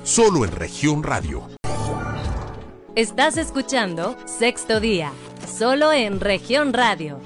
[0.03, 1.47] solo en región radio.
[2.93, 5.13] Estás escuchando Sexto Día,
[5.47, 7.21] solo en región radio.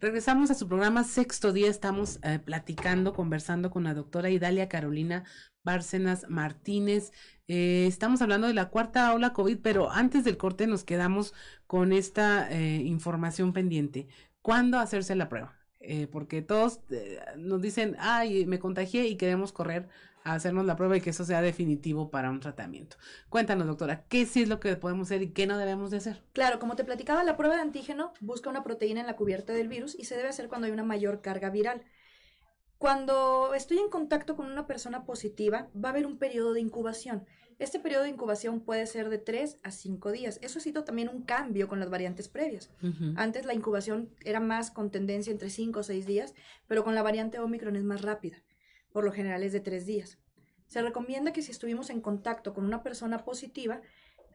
[0.00, 1.68] Regresamos a su programa Sexto Día.
[1.68, 5.24] Estamos eh, platicando, conversando con la doctora Idalia Carolina
[5.64, 7.10] Bárcenas Martínez.
[7.48, 11.34] Eh, estamos hablando de la cuarta ola COVID, pero antes del corte nos quedamos
[11.66, 14.06] con esta eh, información pendiente.
[14.42, 15.57] ¿Cuándo hacerse la prueba?
[15.80, 19.88] Eh, porque todos eh, nos dicen, ay, me contagié y queremos correr
[20.24, 22.96] a hacernos la prueba y que eso sea definitivo para un tratamiento.
[23.28, 26.22] Cuéntanos, doctora, ¿qué sí es lo que podemos hacer y qué no debemos de hacer?
[26.32, 29.68] Claro, como te platicaba, la prueba de antígeno busca una proteína en la cubierta del
[29.68, 31.82] virus y se debe hacer cuando hay una mayor carga viral.
[32.78, 37.26] Cuando estoy en contacto con una persona positiva, va a haber un periodo de incubación.
[37.58, 40.38] Este periodo de incubación puede ser de 3 a 5 días.
[40.42, 42.70] Eso ha sido también un cambio con las variantes previas.
[43.16, 46.34] Antes la incubación era más con tendencia entre 5 o 6 días,
[46.68, 48.42] pero con la variante Omicron es más rápida.
[48.92, 50.18] Por lo general es de 3 días.
[50.66, 53.80] Se recomienda que si estuvimos en contacto con una persona positiva,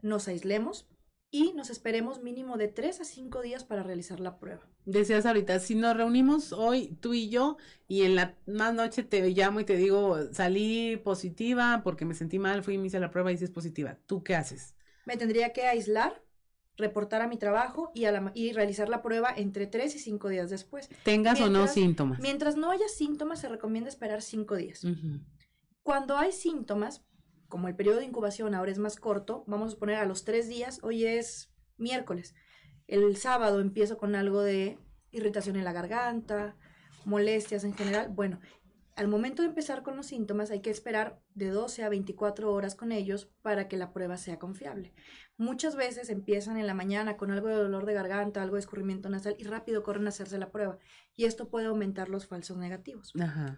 [0.02, 0.90] nos aislemos,
[1.34, 4.62] y nos esperemos mínimo de 3 a 5 días para realizar la prueba.
[4.86, 9.28] Decías ahorita, si nos reunimos hoy tú y yo y en la más noche te
[9.32, 13.10] llamo y te digo, salí positiva porque me sentí mal, fui y me hice la
[13.10, 14.76] prueba y dices positiva, ¿tú qué haces?
[15.06, 16.24] Me tendría que aislar,
[16.78, 20.52] reportar a mi trabajo y, a y realizar la prueba entre 3 y 5 días
[20.52, 20.88] después.
[21.04, 22.20] Tengas o no síntomas.
[22.20, 24.86] Mientras no haya síntomas, se recomienda esperar 5 días.
[25.82, 27.04] Cuando hay síntomas,
[27.54, 30.48] como el periodo de incubación ahora es más corto, vamos a poner a los tres
[30.48, 32.34] días, hoy es miércoles.
[32.88, 34.80] El sábado empiezo con algo de
[35.12, 36.56] irritación en la garganta,
[37.06, 38.10] molestias en general.
[38.10, 38.40] Bueno,
[38.96, 42.76] al momento de empezar con los síntomas hay que esperar de 12 a 24 horas
[42.76, 44.94] con ellos para que la prueba sea confiable.
[45.38, 49.10] Muchas veces empiezan en la mañana con algo de dolor de garganta, algo de escurrimiento
[49.10, 50.78] nasal y rápido corren a hacerse la prueba.
[51.16, 53.14] Y esto puede aumentar los falsos negativos.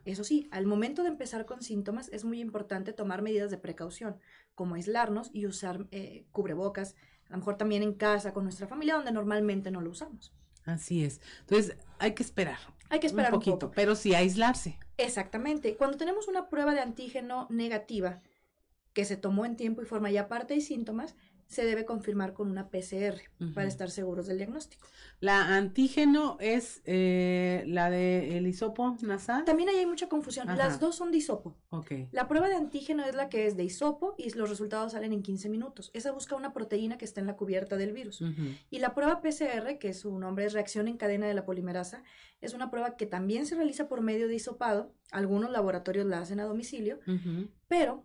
[0.05, 4.17] Eso sí, al momento de empezar con síntomas es muy importante tomar medidas de precaución,
[4.53, 6.95] como aislarnos y usar eh, cubrebocas,
[7.27, 10.33] a lo mejor también en casa con nuestra familia donde normalmente no lo usamos.
[10.63, 11.21] Así es.
[11.41, 12.57] Entonces, hay que esperar.
[12.89, 14.77] Hay que esperar un, poquito, pero sí aislarse.
[14.97, 15.75] Exactamente.
[15.75, 18.21] Cuando tenemos una prueba de antígeno negativa
[18.93, 21.15] que se tomó en tiempo y forma y aparte hay síntomas,
[21.47, 23.21] se debe confirmar con una PCR
[23.53, 24.87] para estar seguros del diagnóstico.
[25.19, 29.45] La antígeno es eh, la de el hisopo nasal.
[29.45, 30.47] También ahí hay mucha confusión.
[30.57, 31.55] Las dos son de hisopo.
[31.69, 32.09] Okay.
[32.11, 35.21] La prueba de antígeno es la que es de hisopo y los resultados salen en
[35.21, 35.91] 15 minutos.
[35.93, 38.21] Esa busca una proteína que está en la cubierta del virus.
[38.69, 42.03] Y la prueba PCR, que su nombre es reacción en cadena de la polimerasa,
[42.41, 44.93] es una prueba que también se realiza por medio de hisopado.
[45.11, 46.99] Algunos laboratorios la hacen a domicilio,
[47.67, 48.03] pero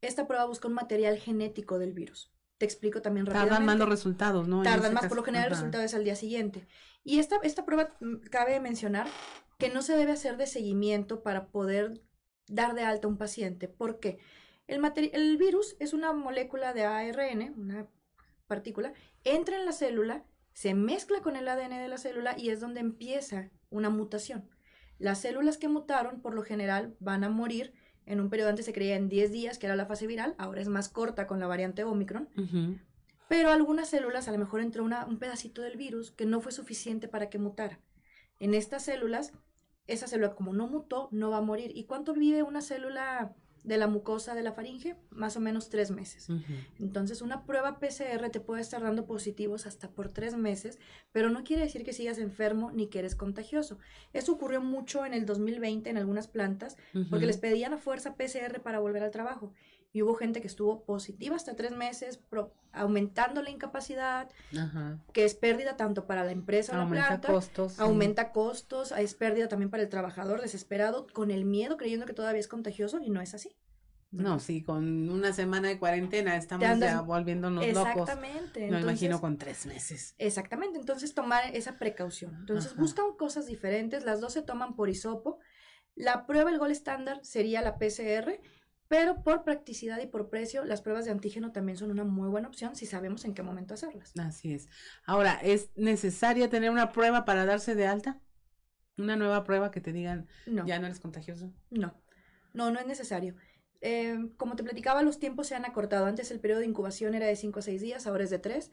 [0.00, 2.31] esta prueba busca un material genético del virus.
[2.62, 3.54] Te explico también rápidamente.
[3.54, 4.62] Tardan más los resultados, ¿no?
[4.62, 6.64] Tardan más, por lo general el resultado es al día siguiente.
[7.02, 9.08] Y esta, esta prueba, mm, cabe mencionar
[9.58, 12.04] que no se debe hacer de seguimiento para poder
[12.46, 13.66] dar de alta a un paciente.
[13.66, 14.20] ¿Por qué?
[14.68, 14.80] El,
[15.12, 17.88] el virus es una molécula de ARN, una
[18.46, 18.92] partícula,
[19.24, 22.78] entra en la célula, se mezcla con el ADN de la célula y es donde
[22.78, 24.48] empieza una mutación.
[24.98, 27.74] Las células que mutaron, por lo general, van a morir
[28.06, 30.60] en un periodo antes se creía en 10 días, que era la fase viral, ahora
[30.60, 32.28] es más corta con la variante Omicron.
[33.28, 36.52] Pero algunas células, a lo mejor entró una, un pedacito del virus que no fue
[36.52, 37.80] suficiente para que mutara.
[38.40, 39.32] En estas células,
[39.86, 41.72] esa célula como no mutó, no va a morir.
[41.74, 45.90] ¿Y cuánto vive una célula de la mucosa de la faringe, más o menos tres
[45.90, 46.28] meses.
[46.80, 50.78] Entonces, una prueba PCR te puede estar dando positivos hasta por tres meses,
[51.12, 53.78] pero no quiere decir que sigas enfermo ni que eres contagioso.
[54.12, 56.76] Eso ocurrió mucho en el 2020 en algunas plantas,
[57.08, 59.52] porque les pedían a fuerza PCR para volver al trabajo.
[59.92, 62.18] Y hubo gente que estuvo positiva hasta tres meses,
[62.72, 64.30] aumentando la incapacidad,
[65.12, 67.28] que es pérdida tanto para la empresa o la planta.
[67.28, 72.14] Costos, aumenta costos, es pérdida también para el trabajador desesperado, con el miedo, creyendo que
[72.14, 73.54] todavía es contagioso y no es así.
[74.12, 78.02] No, sí, con una semana de cuarentena estamos ya volviéndonos locos.
[78.02, 78.70] Exactamente.
[78.70, 80.14] No imagino con tres meses.
[80.18, 82.36] Exactamente, entonces tomar esa precaución.
[82.40, 85.38] Entonces buscan cosas diferentes, las dos se toman por hisopo.
[85.94, 88.38] La prueba, el gol estándar sería la PCR
[88.92, 92.48] pero por practicidad y por precio, las pruebas de antígeno también son una muy buena
[92.48, 94.12] opción si sabemos en qué momento hacerlas.
[94.18, 94.68] Así es.
[95.06, 98.20] Ahora, ¿es necesaria tener una prueba para darse de alta?
[98.98, 100.28] ¿Una nueva prueba que te digan
[100.66, 101.54] ya no eres contagioso?
[101.70, 101.94] No,
[102.52, 103.34] no, no es necesario.
[103.80, 106.04] Eh, como te platicaba, los tiempos se han acortado.
[106.04, 108.70] Antes el periodo de incubación era de 5 a 6 días, ahora es de 3.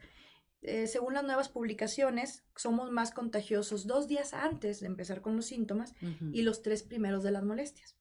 [0.62, 5.46] Eh, según las nuevas publicaciones, somos más contagiosos dos días antes de empezar con los
[5.46, 5.94] síntomas
[6.32, 7.96] y los tres primeros de las molestias.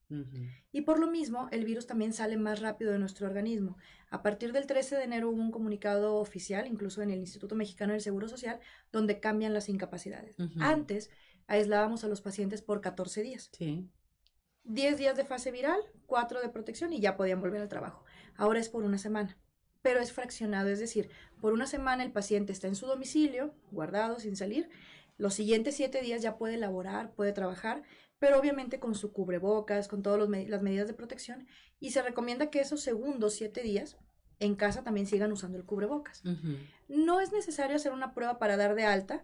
[0.72, 3.78] Y por lo mismo, el virus también sale más rápido de nuestro organismo.
[4.10, 7.93] A partir del 13 de enero hubo un comunicado oficial, incluso en el Instituto Mexicano
[7.93, 8.60] del Seguro Social,
[8.91, 10.36] donde cambian las incapacidades.
[10.60, 11.12] Antes
[11.48, 13.50] aislábamos a los pacientes por 14 días.
[13.54, 13.89] Sí.
[14.65, 18.04] 10 días de fase viral, 4 de protección y ya podían volver al trabajo.
[18.36, 19.38] Ahora es por una semana
[19.82, 24.20] pero es fraccionado, es decir, por una semana el paciente está en su domicilio, guardado,
[24.20, 24.70] sin salir,
[25.18, 27.84] los siguientes siete días ya puede laborar, puede trabajar,
[28.20, 31.48] pero obviamente con su cubrebocas, con todas las medidas de protección,
[31.80, 33.98] y se recomienda que esos segundos siete días
[34.39, 36.24] en casa también sigan usando el cubrebocas.
[36.88, 39.24] No es necesario hacer una prueba para dar de alta,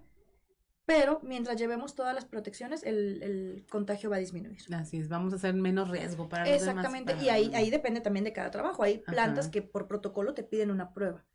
[0.86, 4.60] pero mientras llevemos todas las protecciones, el, el contagio va a disminuir.
[4.74, 7.56] Así es, vamos a hacer menos riesgo para los demás, Exactamente, para y ahí, los
[7.56, 7.72] ahí demás.
[7.72, 8.84] depende también de cada trabajo.
[8.84, 9.52] Hay plantas Ajá.
[9.52, 11.26] que por protocolo te piden una prueba.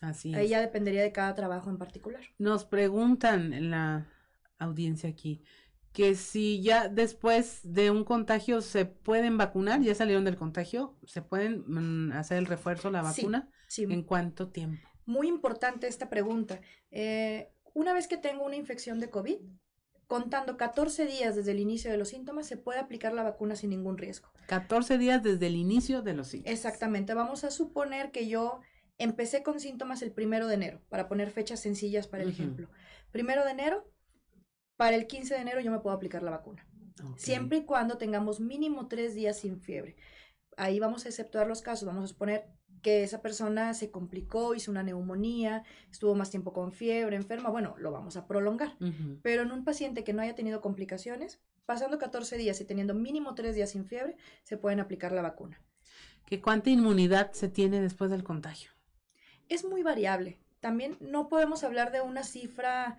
[0.00, 0.50] Así Ahí es.
[0.50, 2.22] ya dependería de cada trabajo en particular.
[2.38, 4.06] Nos preguntan en la
[4.58, 5.42] audiencia aquí
[5.92, 11.22] que si ya después de un contagio se pueden vacunar, ya salieron del contagio, se
[11.22, 14.88] pueden mm, hacer el refuerzo, la Sí, vacuna, Sí, ¿en cuánto tiempo?
[15.06, 16.60] muy importante esta pregunta.
[16.90, 19.36] Eh, una vez que tengo una infección de COVID,
[20.06, 23.68] contando 14 días desde el inicio de los síntomas, se puede aplicar la vacuna sin
[23.68, 24.30] ningún riesgo.
[24.46, 26.54] 14 días desde el inicio de los síntomas.
[26.54, 27.12] Exactamente.
[27.12, 28.60] Vamos a suponer que yo
[28.96, 32.70] empecé con síntomas el primero de enero, para poner fechas sencillas para el ejemplo.
[33.10, 33.84] Primero de enero,
[34.76, 36.66] para el 15 de enero yo me puedo aplicar la vacuna.
[37.18, 39.96] Siempre y cuando tengamos mínimo tres días sin fiebre.
[40.56, 41.86] Ahí vamos a exceptuar los casos.
[41.86, 42.48] Vamos a suponer
[42.86, 47.50] que esa persona se complicó, hizo una neumonía, estuvo más tiempo con fiebre, enferma.
[47.50, 48.76] Bueno, lo vamos a prolongar.
[49.22, 53.34] Pero en un paciente que no haya tenido complicaciones, pasando 14 días y teniendo mínimo
[53.34, 55.60] tres días sin fiebre, se pueden aplicar la vacuna.
[56.26, 58.70] ¿Que ¿Cuánta inmunidad se tiene después del contagio?
[59.48, 60.38] Es muy variable.
[60.60, 62.98] También no podemos hablar de una cifra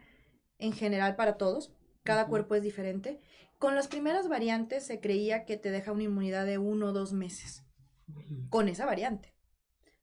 [0.60, 1.72] en general para todos.
[2.04, 3.22] Cada cuerpo es diferente.
[3.58, 7.14] Con las primeras variantes se creía que te deja una inmunidad de uno o dos
[7.14, 7.64] meses
[8.50, 9.37] con esa variante.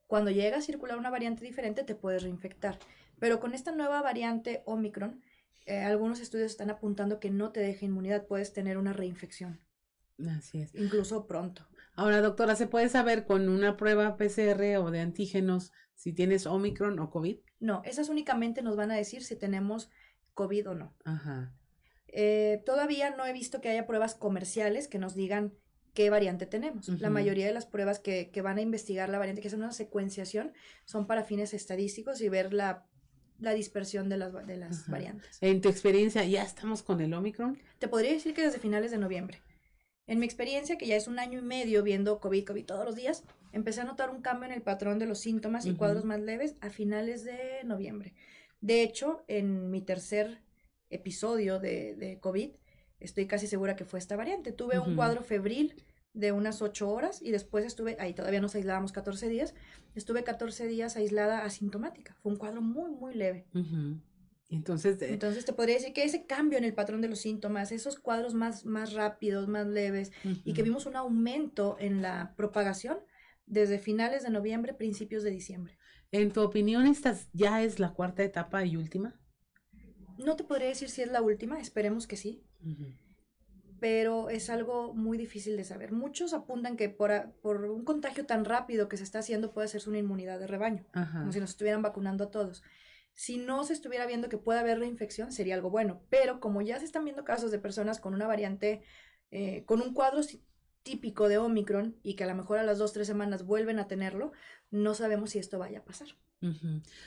[0.07, 2.79] Cuando llega a circular una variante diferente te puedes reinfectar.
[3.19, 5.23] Pero con esta nueva variante Omicron,
[5.67, 9.61] eh, algunos estudios están apuntando que no te deja inmunidad, puedes tener una reinfección,
[10.29, 10.75] Así es.
[10.75, 11.67] incluso pronto.
[11.95, 16.99] Ahora, doctora, ¿se puede saber con una prueba PCR o de antígenos si tienes Omicron
[16.99, 17.39] o COVID?
[17.61, 19.91] No, esas únicamente nos van a decir si tenemos
[20.35, 20.97] COVID o no.
[21.05, 21.55] Ajá.
[22.09, 25.55] Eh, todavía no he visto que haya pruebas comerciales que nos digan
[25.95, 26.89] qué variante tenemos.
[27.01, 29.73] La mayoría de las pruebas que, que van a investigar la variante, que es una
[29.73, 30.53] secuenciación,
[30.85, 32.87] son para fines estadísticos y ver la,
[33.39, 35.39] la dispersión de las, de las variantes.
[35.41, 37.59] En tu experiencia, ¿ya estamos con el Omicron?
[37.79, 39.41] Te podría decir que desde finales de noviembre.
[40.07, 42.95] En mi experiencia, que ya es un año y medio viendo COVID, COVID todos los
[42.95, 46.21] días, empecé a notar un cambio en el patrón de los síntomas y cuadros más
[46.21, 48.13] leves a finales de noviembre.
[48.61, 50.43] De hecho, en mi tercer
[50.91, 52.51] episodio de, de COVID,
[53.05, 54.53] estoy casi segura que fue esta variante.
[54.53, 55.75] Tuve un cuadro febril
[56.15, 59.55] de unas 8 horas y después estuve, ahí todavía nos aislábamos 14 días,
[59.95, 62.17] estuve 14 días aislada asintomática.
[62.23, 63.47] Fue un cuadro muy, muy leve.
[64.49, 67.73] Entonces, eh, Entonces te podría decir que ese cambio en el patrón de los síntomas,
[67.73, 70.13] esos cuadros más, más rápidos, más leves,
[70.45, 72.99] y que vimos un aumento en la propagación
[73.47, 75.77] desde finales de noviembre, principios de diciembre.
[76.13, 79.21] en tu opinión, esta ya es la cuarta etapa y última.
[80.17, 82.45] No te podría decir si es la última, esperemos que sí,
[83.81, 85.93] Pero es algo muy difícil de saber.
[85.93, 89.67] Muchos apuntan que por, a- por un contagio tan rápido que se está haciendo puede
[89.67, 90.87] hacerse una inmunidad de rebaño,
[91.21, 92.63] como si nos estuvieran vacunando a todos.
[93.13, 96.79] Si no se estuviera viendo que puede haber reinfección, sería algo bueno, pero como ya
[96.79, 98.83] se están viendo casos de personas con una variante,
[99.31, 100.21] eh, con un cuadro
[100.83, 103.87] típico de Omicron y que a lo mejor a las dos, tres semanas vuelven a
[103.87, 104.33] tenerlo,
[104.71, 106.09] no sabemos si esto vaya a pasar.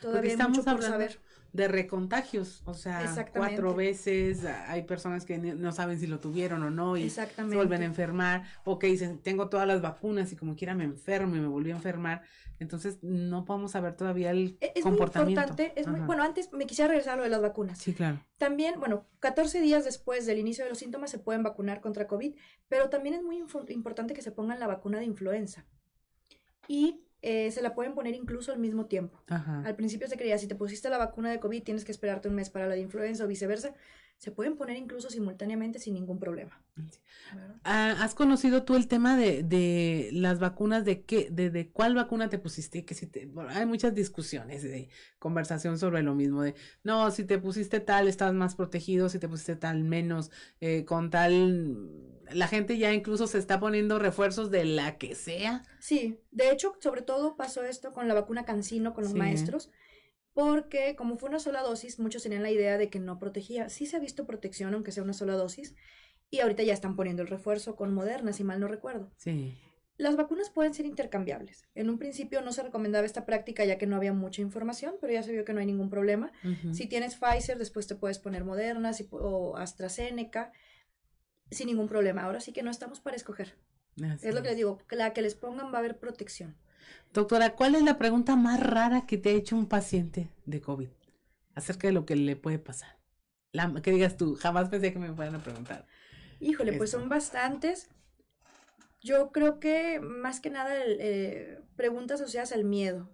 [0.01, 1.19] Todavía hay estamos mucho por hablando saber.
[1.53, 6.69] de recontagios, o sea, cuatro veces, hay personas que no saben si lo tuvieron o
[6.69, 10.55] no y se vuelven a enfermar, o que dicen, tengo todas las vacunas y como
[10.55, 12.21] quiera me enfermo y me volví a enfermar,
[12.59, 15.41] entonces no podemos saber todavía el E- Es muy comportamiento.
[15.41, 17.77] importante, es muy, bueno, antes me quisiera regresar a lo de las vacunas.
[17.77, 18.19] Sí, claro.
[18.37, 22.35] También, bueno, 14 días después del inicio de los síntomas se pueden vacunar contra COVID,
[22.67, 23.37] pero también es muy
[23.69, 25.65] importante que se pongan la vacuna de influenza.
[26.67, 29.21] Y eh, se la pueden poner incluso al mismo tiempo.
[29.27, 29.63] Ajá.
[29.65, 32.35] Al principio se creía, si te pusiste la vacuna de COVID, tienes que esperarte un
[32.35, 33.73] mes para la de influenza o viceversa.
[34.17, 36.59] Se pueden poner incluso simultáneamente sin ningún problema.
[37.63, 41.93] Ah, ¿Has conocido tú el tema de, de las vacunas, de qué, de, de cuál
[41.93, 42.83] vacuna te pusiste?
[42.83, 47.25] Que si te, bueno, hay muchas discusiones de conversación sobre lo mismo, de no, si
[47.25, 51.77] te pusiste tal, estás más protegido, si te pusiste tal, menos, eh, con tal,
[52.31, 55.63] la gente ya incluso se está poniendo refuerzos de la que sea.
[55.79, 59.17] Sí, de hecho, sobre todo pasó esto con la vacuna Cancino, con los Sí.
[59.19, 59.71] maestros,
[60.33, 63.69] porque como fue una sola dosis, muchos tenían la idea de que no protegía.
[63.69, 65.75] Sí se ha visto protección, aunque sea una sola dosis,
[66.29, 69.11] y ahorita ya están poniendo el refuerzo con Moderna, si mal no recuerdo.
[69.17, 69.57] Sí.
[69.99, 71.65] Las vacunas pueden ser intercambiables.
[71.73, 75.11] En un principio no se recomendaba esta práctica ya que no había mucha información, pero
[75.11, 76.31] ya se vio que no hay ningún problema.
[76.71, 80.51] Si tienes Pfizer, después te puedes poner Moderna si o AstraZeneca,
[81.51, 82.23] sin ningún problema.
[82.23, 83.55] Ahora sí que no estamos para escoger.
[83.97, 84.51] Así Es lo que es.
[84.51, 86.55] les digo, la que les pongan va a haber protección.
[87.13, 90.89] Doctora, ¿cuál es la pregunta más rara que te ha hecho un paciente de COVID
[91.55, 92.97] acerca de lo que le puede pasar?
[93.51, 95.87] La, que digas tú, jamás pensé que me fueran a preguntar.
[96.39, 97.89] Híjole, pues son bastantes.
[99.01, 103.09] Yo creo que más que nada eh, preguntas asociadas al miedo.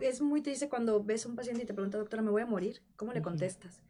[0.00, 2.46] Es muy triste cuando ves a un paciente y te pregunta, doctora, ¿me voy a
[2.46, 2.82] morir?
[2.96, 3.82] ¿Cómo le contestas?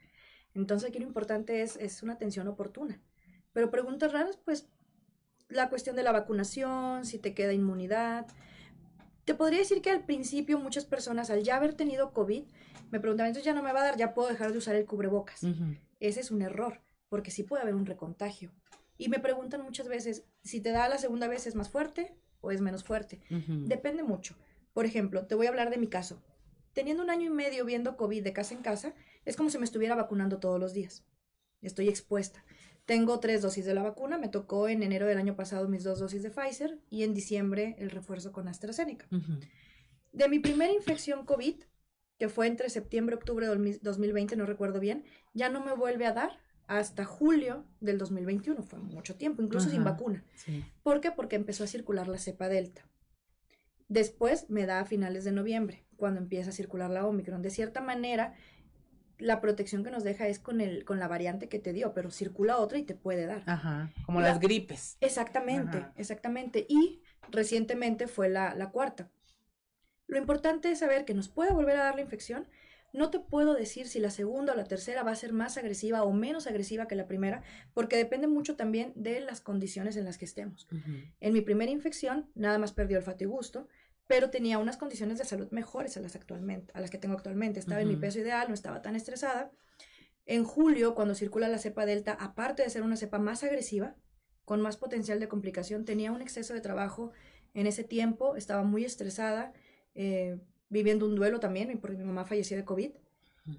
[0.55, 3.01] Entonces aquí lo importante es, es una atención oportuna.
[3.53, 4.69] Pero preguntas raras, pues
[5.49, 8.27] la cuestión de la vacunación, si te queda inmunidad.
[9.25, 12.45] Te podría decir que al principio muchas personas al ya haber tenido COVID
[12.91, 14.85] me preguntaban, entonces ya no me va a dar, ya puedo dejar de usar el
[14.85, 15.45] cubrebocas.
[16.01, 18.51] Ese es un error, porque sí puede haber un recontagio.
[18.99, 22.51] Y me preguntan muchas veces, si te da la segunda vez es más fuerte o
[22.51, 23.23] es menos fuerte.
[23.31, 24.37] Depende mucho.
[24.75, 26.23] Por ejemplo, te voy a hablar de mi caso.
[26.73, 29.65] Teniendo un año y medio viendo COVID de casa en casa, es como si me
[29.65, 31.05] estuviera vacunando todos los días.
[31.61, 32.45] Estoy expuesta.
[32.85, 36.01] Tengo tres dosis de la vacuna, me tocó en enero del año pasado mis dos
[36.01, 39.07] dosis de Pfizer y en diciembre el refuerzo con AstraZeneca.
[40.13, 41.63] De mi primera infección COVID,
[42.19, 46.07] que fue entre septiembre y octubre de 2020, no recuerdo bien, ya no me vuelve
[46.07, 50.25] a dar hasta julio del 2021, fue mucho tiempo, incluso sin vacuna.
[50.83, 51.11] ¿Por qué?
[51.11, 52.89] Porque empezó a circular la cepa Delta.
[53.89, 57.43] Después me da a finales de noviembre, cuando empieza a circular la Omicron.
[57.43, 58.35] De cierta manera,
[59.23, 62.11] la protección que nos deja es con, el, con la variante que te dio, pero
[62.11, 63.43] circula otra y te puede dar.
[63.47, 64.97] Ajá, como las gripes.
[65.01, 66.67] Exactamente, exactamente.
[66.69, 69.11] Y recientemente fue la, la cuarta.
[70.07, 72.49] Lo importante es saber que nos puede volver a dar la infección.
[72.93, 76.03] No te puedo decir si la segunda o la tercera va a ser más agresiva
[76.03, 80.19] o menos agresiva que la primera, porque depende mucho también de las condiciones en las
[80.19, 80.69] que estemos.
[81.21, 83.69] En mi primera infección, nada más perdió olfato y gusto
[84.13, 87.59] pero tenía unas condiciones de salud mejores a las actualmente, a las que tengo actualmente.
[87.59, 89.51] Estaba en mi peso ideal, no estaba tan estresada.
[90.27, 93.97] En julio, cuando circula la cepa delta, aparte de ser una cepa más agresiva,
[94.45, 97.13] con más potencial de complicación, tenía un exceso de trabajo
[97.55, 99.55] en ese tiempo, estaba muy estresada,
[99.95, 102.91] eh, viviendo un duelo también, porque mi mamá falleció de COVID.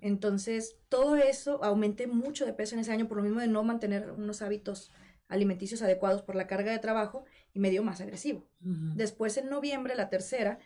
[0.02, 3.64] Entonces, todo eso, aumenté mucho de peso en ese año por lo mismo de no
[3.64, 4.92] mantener unos hábitos
[5.34, 8.48] alimenticios adecuados por la carga de trabajo y me dio más agresivo.
[8.60, 10.60] Después en noviembre, la tercera,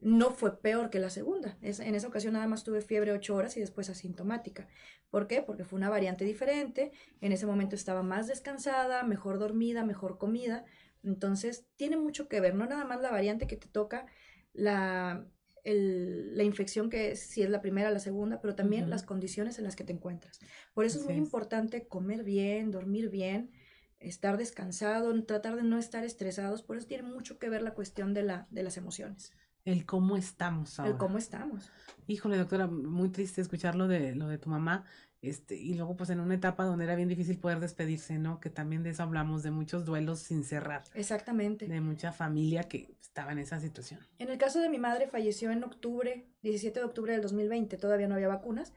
[0.00, 1.56] no fue peor que la segunda.
[1.62, 4.68] en esa ocasión nada más tuve fiebre ocho horas y después asintomática.
[5.10, 5.42] ¿Por qué?
[5.42, 6.92] Porque fue una variante diferente.
[7.20, 10.64] En ese momento estaba más descansada, mejor dormida, mejor comida.
[11.02, 14.06] Entonces, tiene mucho que ver, no nada más la variante que te toca,
[14.52, 15.26] la,
[15.64, 19.64] la infección que si es la primera o la segunda, pero también las condiciones en
[19.64, 20.40] las que te encuentras.
[20.74, 23.50] Por eso es muy importante comer bien, dormir bien,
[24.02, 28.14] estar descansado, tratar de no estar estresados, por eso tiene mucho que ver la cuestión
[28.14, 29.32] de, la, de las emociones.
[29.64, 30.92] El cómo estamos ahora.
[30.92, 31.70] El cómo estamos.
[32.06, 34.84] Híjole, doctora, muy triste escuchar lo de, lo de tu mamá,
[35.20, 38.40] este, y luego pues en una etapa donde era bien difícil poder despedirse, ¿no?
[38.40, 40.82] Que también de eso hablamos, de muchos duelos sin cerrar.
[40.94, 41.68] Exactamente.
[41.68, 44.00] De mucha familia que estaba en esa situación.
[44.18, 48.08] En el caso de mi madre falleció en octubre, 17 de octubre del 2020, todavía
[48.08, 48.72] no había vacunas,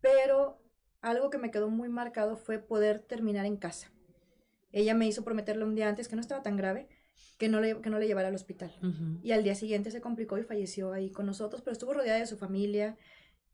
[0.00, 0.62] pero
[1.02, 3.90] algo que me quedó muy marcado fue poder terminar en casa
[4.76, 6.86] ella me hizo prometerle un día antes que no estaba tan grave,
[7.38, 8.74] que no le, que no le llevara al hospital.
[9.22, 12.26] Y al día siguiente se complicó y falleció ahí con nosotros, pero estuvo rodeada de
[12.26, 12.98] su familia,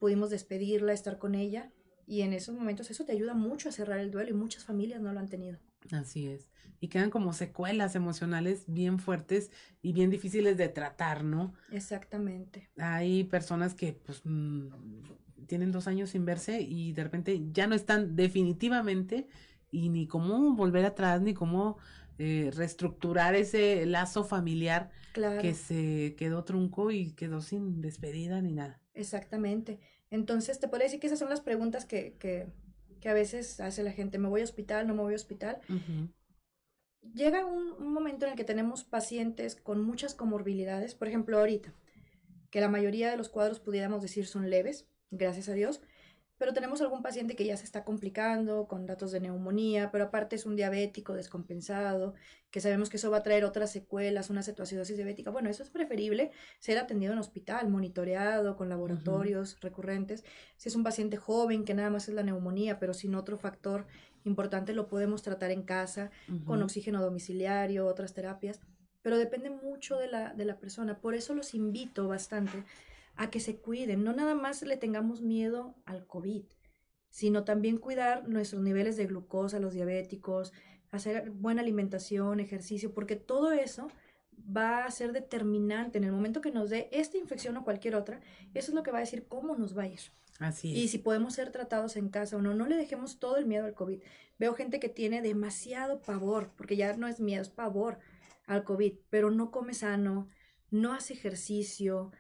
[0.00, 1.70] pudimos despedirla, estar con ella.
[2.08, 5.00] Y en esos momentos eso te ayuda mucho a cerrar el duelo y muchas familias
[5.00, 5.60] no lo han tenido.
[5.92, 6.50] Así es.
[6.80, 11.54] Y quedan como secuelas emocionales bien fuertes y bien difíciles de tratar, ¿no?
[11.70, 12.68] Exactamente.
[12.78, 14.70] Hay personas que pues mm,
[15.46, 19.28] tienen dos años sin verse y de repente ya no están definitivamente
[19.72, 21.78] y ni cómo volver atrás, ni cómo
[22.18, 24.90] eh, reestructurar ese lazo familiar
[25.40, 28.80] que se quedó trunco y quedó sin despedida ni nada.
[28.94, 29.80] Exactamente.
[30.10, 32.46] Entonces, te podría decir que esas son las preguntas que, que,
[33.00, 34.86] que a veces hace la gente, ¿me voy a hospital?
[34.86, 35.60] ¿No me voy a hospital?
[37.14, 41.74] Llega un, un momento en el que tenemos pacientes con muchas comorbilidades, por ejemplo, ahorita,
[42.50, 45.80] que la mayoría de los cuadros pudiéramos decir son leves, gracias a Dios,
[46.42, 50.34] pero tenemos algún paciente que ya se está complicando con datos de neumonía, pero aparte
[50.34, 52.14] es un diabético descompensado,
[52.50, 55.30] que sabemos que eso va a traer otras secuelas, una cetoacidosis diabética.
[55.30, 60.24] Bueno, eso es preferible ser atendido en hospital, monitoreado, con laboratorios recurrentes.
[60.56, 63.86] Si es un paciente joven que nada más es la neumonía, pero sin otro factor
[64.24, 66.10] importante, lo podemos tratar en casa,
[66.44, 68.58] con oxígeno domiciliario, otras terapias,
[69.00, 70.98] pero depende mucho de la, de la persona.
[70.98, 72.64] Por eso los invito bastante
[73.16, 76.44] a que se cuiden, no nada más le tengamos miedo al COVID,
[77.08, 80.52] sino también cuidar nuestros niveles de glucosa, los diabéticos,
[80.90, 83.88] hacer buena alimentación, ejercicio, porque todo eso
[84.56, 88.20] va a ser determinante en el momento que nos dé esta infección o cualquier otra,
[88.54, 90.00] eso es lo que va a decir cómo nos va a ir.
[90.38, 93.46] Así Y si podemos ser tratados en casa o no, no le dejemos todo el
[93.46, 94.00] miedo al COVID.
[94.38, 97.98] Veo gente que tiene demasiado pavor, porque ya no es miedo, es pavor
[98.46, 100.28] al COVID, pero no come sano,
[100.70, 102.10] no hace ejercicio,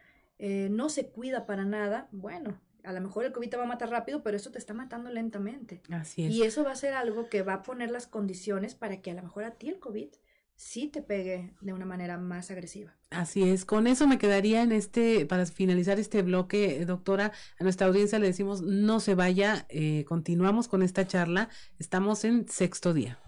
[0.44, 3.66] eh, no se cuida para nada, bueno, a lo mejor el COVID te va a
[3.66, 5.82] matar rápido, pero eso te está matando lentamente.
[5.88, 6.32] Así es.
[6.32, 9.14] Y eso va a ser algo que va a poner las condiciones para que a
[9.14, 10.08] lo mejor a ti el COVID
[10.56, 12.92] sí te pegue de una manera más agresiva.
[13.10, 17.30] Así es, con eso me quedaría en este, para finalizar este bloque, eh, doctora,
[17.60, 22.48] a nuestra audiencia le decimos no se vaya, eh, continuamos con esta charla, estamos en
[22.48, 23.20] sexto día.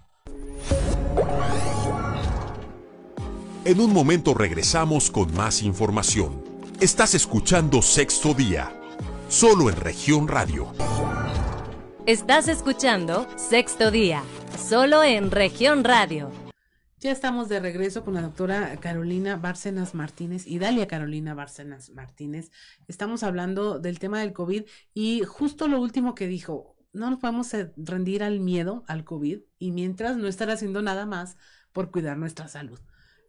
[3.65, 6.54] En un momento regresamos con más información.
[6.81, 8.73] Estás escuchando Sexto Día,
[9.29, 10.73] solo en región radio.
[12.05, 14.25] Estás escuchando Sexto Día,
[14.59, 16.33] solo en región radio.
[16.99, 22.51] Ya estamos de regreso con la doctora Carolina Bárcenas Martínez y Dalia Carolina Bárcenas Martínez.
[22.89, 27.53] Estamos hablando del tema del COVID y justo lo último que dijo, no nos podemos
[27.77, 31.37] rendir al miedo al COVID y mientras no estar haciendo nada más
[31.73, 32.81] por cuidar nuestra salud.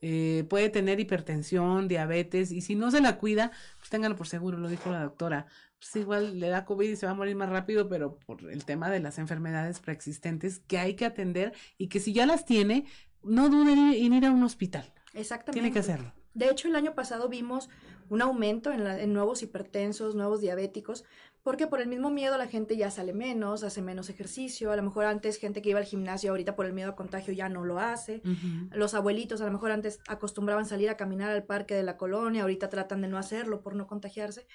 [0.02, 4.58] Eh, puede tener hipertensión, diabetes, y si no se la cuida, pues téngalo por seguro,
[4.58, 5.48] lo dijo la doctora.
[5.80, 8.66] Pues igual le da COVID y se va a morir más rápido, pero por el
[8.66, 12.86] tema de las enfermedades preexistentes que hay que atender y que si ya las tiene,
[13.24, 14.94] no duden en ir a un hospital.
[15.14, 15.60] Exactamente.
[15.60, 16.14] Tiene que hacerlo.
[16.34, 17.70] De hecho, el año pasado vimos
[18.10, 21.06] un aumento en, en nuevos hipertensos, nuevos diabéticos,
[21.46, 24.82] porque por el mismo miedo la gente ya sale menos, hace menos ejercicio, a lo
[24.82, 27.64] mejor antes gente que iba al gimnasio ahorita por el miedo a contagio ya no
[27.64, 28.24] lo hace,
[28.72, 32.42] los abuelitos a lo mejor antes acostumbraban salir a caminar al parque de la colonia,
[32.42, 34.48] ahorita tratan de no hacerlo por no contagiarse.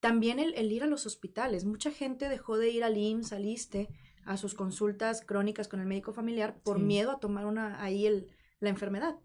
[0.00, 3.88] También el, ir a los hospitales, mucha gente dejó de ir al IMSS, al ISTE,
[4.24, 8.28] a sus consultas crónicas con el médico familiar por miedo a tomar una, ahí el,
[8.58, 9.16] la enfermedad.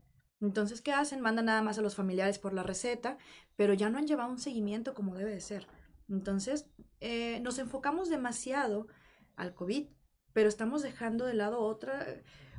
[0.41, 1.21] Entonces, ¿qué hacen?
[1.21, 3.17] Mandan nada más a los familiares por la receta,
[3.55, 5.67] pero ya no han llevado un seguimiento como debe de ser.
[6.09, 6.67] Entonces,
[6.99, 8.87] eh, nos enfocamos demasiado
[9.35, 9.87] al COVID,
[10.33, 12.05] pero estamos dejando de lado otra,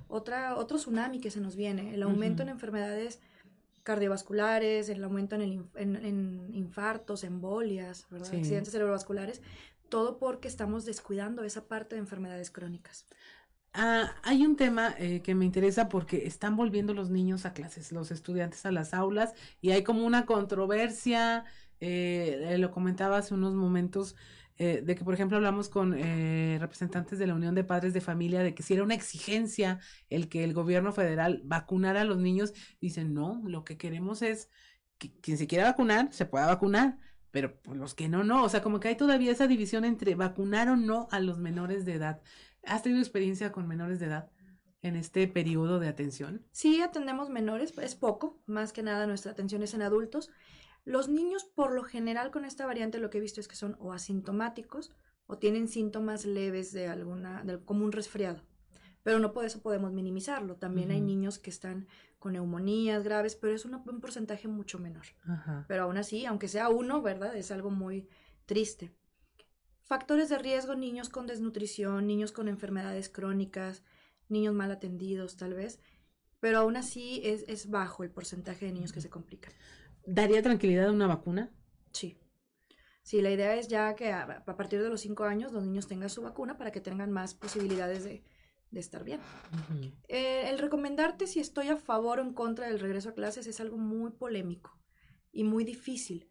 [0.09, 3.21] otra, otro tsunami que se nos viene, el aumento en enfermedades
[3.83, 9.41] cardiovasculares, el aumento en, el, en, infartos, embolias, accidentes cerebrovasculares,
[9.89, 13.07] todo porque estamos descuidando esa parte de enfermedades crónicas.
[13.73, 17.93] Ah, hay un tema eh, que me interesa porque están volviendo los niños a clases,
[17.93, 21.45] los estudiantes a las aulas y hay como una controversia
[21.81, 24.17] eh, lo comentaba hace unos momentos,
[24.61, 28.01] eh, de que, por ejemplo, hablamos con eh, representantes de la Unión de Padres de
[28.01, 29.79] Familia de que si era una exigencia
[30.11, 34.51] el que el gobierno federal vacunara a los niños, dicen, no, lo que queremos es
[34.99, 36.99] que quien se quiera vacunar, se pueda vacunar,
[37.31, 40.17] pero pues, los que no, no, o sea, como que hay todavía esa división entre
[40.17, 42.21] vacunar o no a los menores de edad.
[42.65, 44.31] ¿Has tenido experiencia con menores de edad?
[44.81, 46.47] en este periodo de atención?
[46.53, 50.31] Sí, atendemos menores, es poco, más que nada nuestra atención es en adultos.
[50.85, 53.77] Los niños, por lo general, con esta variante lo que he visto es que son
[53.79, 54.91] o asintomáticos
[55.27, 58.43] o tienen síntomas leves de alguna, como un resfriado.
[59.03, 60.57] Pero no por eso podemos minimizarlo.
[60.57, 61.87] También hay niños que están
[62.19, 65.07] con neumonías graves, pero es un porcentaje mucho menor.
[65.69, 67.37] Pero aún así, aunque sea uno, ¿verdad?
[67.37, 68.09] Es algo muy
[68.47, 68.93] triste.
[69.83, 73.83] Factores de riesgo, niños con desnutrición, niños con enfermedades crónicas,
[74.29, 75.81] niños mal atendidos tal vez,
[76.41, 79.53] pero aún así es, es bajo el porcentaje de niños que se complican.
[80.11, 81.51] ¿Daría tranquilidad una vacuna?
[81.93, 82.19] Sí.
[83.03, 86.09] Sí, la idea es ya que a, partir de los cinco años los niños tengan
[86.09, 88.25] su vacuna para que tengan más posibilidades de,
[88.73, 89.21] estar bien.
[90.09, 93.61] Eh, el recomendarte si estoy a favor o en contra del regreso a clases es
[93.61, 94.79] algo muy polémico
[95.31, 96.28] y muy difícil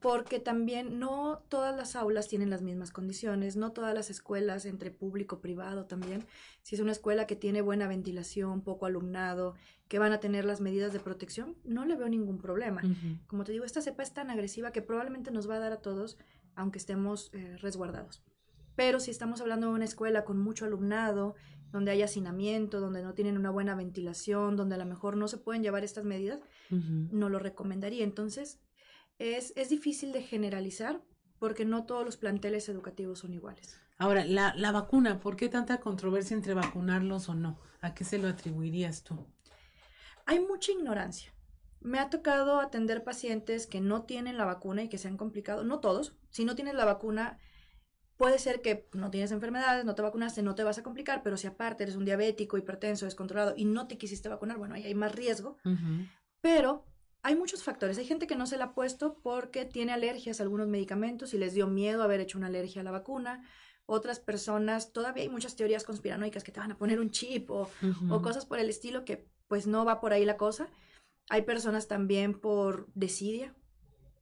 [0.00, 4.90] porque también no todas las aulas tienen las mismas condiciones, no todas las escuelas entre
[4.90, 6.24] público privado también.
[6.62, 9.54] Si es una escuela que tiene buena ventilación, poco alumnado,
[9.88, 12.82] que van a tener las medidas de protección, no le veo ningún problema.
[13.26, 15.80] Como te digo, esta cepa es tan agresiva que probablemente nos va a dar a
[15.80, 16.18] todos,
[16.54, 18.22] aunque estemos eh, resguardados.
[18.74, 21.34] Pero si estamos hablando de una escuela con mucho alumnado,
[21.72, 25.38] donde hay hacinamiento, donde no tienen una buena ventilación, donde a lo mejor no se
[25.38, 28.04] pueden llevar estas medidas, no lo recomendaría.
[28.04, 28.60] Entonces,
[29.18, 31.02] es, es difícil de generalizar
[31.38, 33.80] porque no todos los planteles educativos son iguales.
[33.98, 37.58] Ahora, la, la vacuna, ¿por qué tanta controversia entre vacunarlos o no?
[37.80, 39.26] ¿A qué se lo atribuirías tú?
[40.26, 41.32] Hay mucha ignorancia.
[41.80, 45.62] Me ha tocado atender pacientes que no tienen la vacuna y que se han complicado,
[45.64, 47.38] no todos, si no tienes la vacuna,
[48.16, 51.36] puede ser que no tienes enfermedades, no te vacunaste, no te vas a complicar, pero
[51.36, 54.94] si aparte eres un diabético, hipertenso, descontrolado y no te quisiste vacunar, bueno, ahí hay
[54.94, 55.58] más riesgo.
[56.40, 56.84] Pero
[57.26, 57.98] hay muchos factores.
[57.98, 61.38] Hay gente que no se la ha puesto porque tiene alergias a algunos medicamentos y
[61.38, 63.42] les dio miedo haber hecho una alergia a la vacuna.
[63.84, 67.68] Otras personas, todavía hay muchas teorías conspiranoicas que te van a poner un chip o,
[68.22, 70.68] cosas por el estilo que pues no va por ahí la cosa.
[71.28, 73.56] Hay personas también por desidia.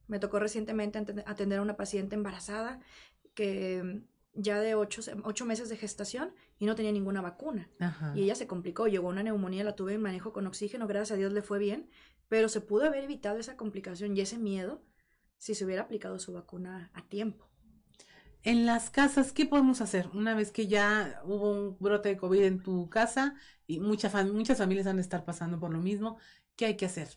[0.07, 0.97] Me tocó recientemente
[1.27, 2.79] atender a una paciente embarazada
[3.35, 4.01] que
[4.35, 7.69] ya de ocho, ocho, meses de gestación y no tenía ninguna vacuna.
[8.13, 11.17] Y ella se complicó, llegó una neumonía, la tuve en manejo con oxígeno, gracias a
[11.17, 11.89] Dios le fue bien,
[12.27, 14.83] pero se pudo haber evitado esa complicación y ese miedo
[15.37, 17.49] si se hubiera aplicado su vacuna a tiempo.
[18.43, 20.07] En las casas, ¿qué podemos hacer?
[20.13, 23.33] Una vez que ya hubo un brote de COVID en tu casa
[23.65, 26.19] y muchas muchas familias van a estar pasando por lo mismo,
[26.55, 27.09] ¿qué hay que hacer?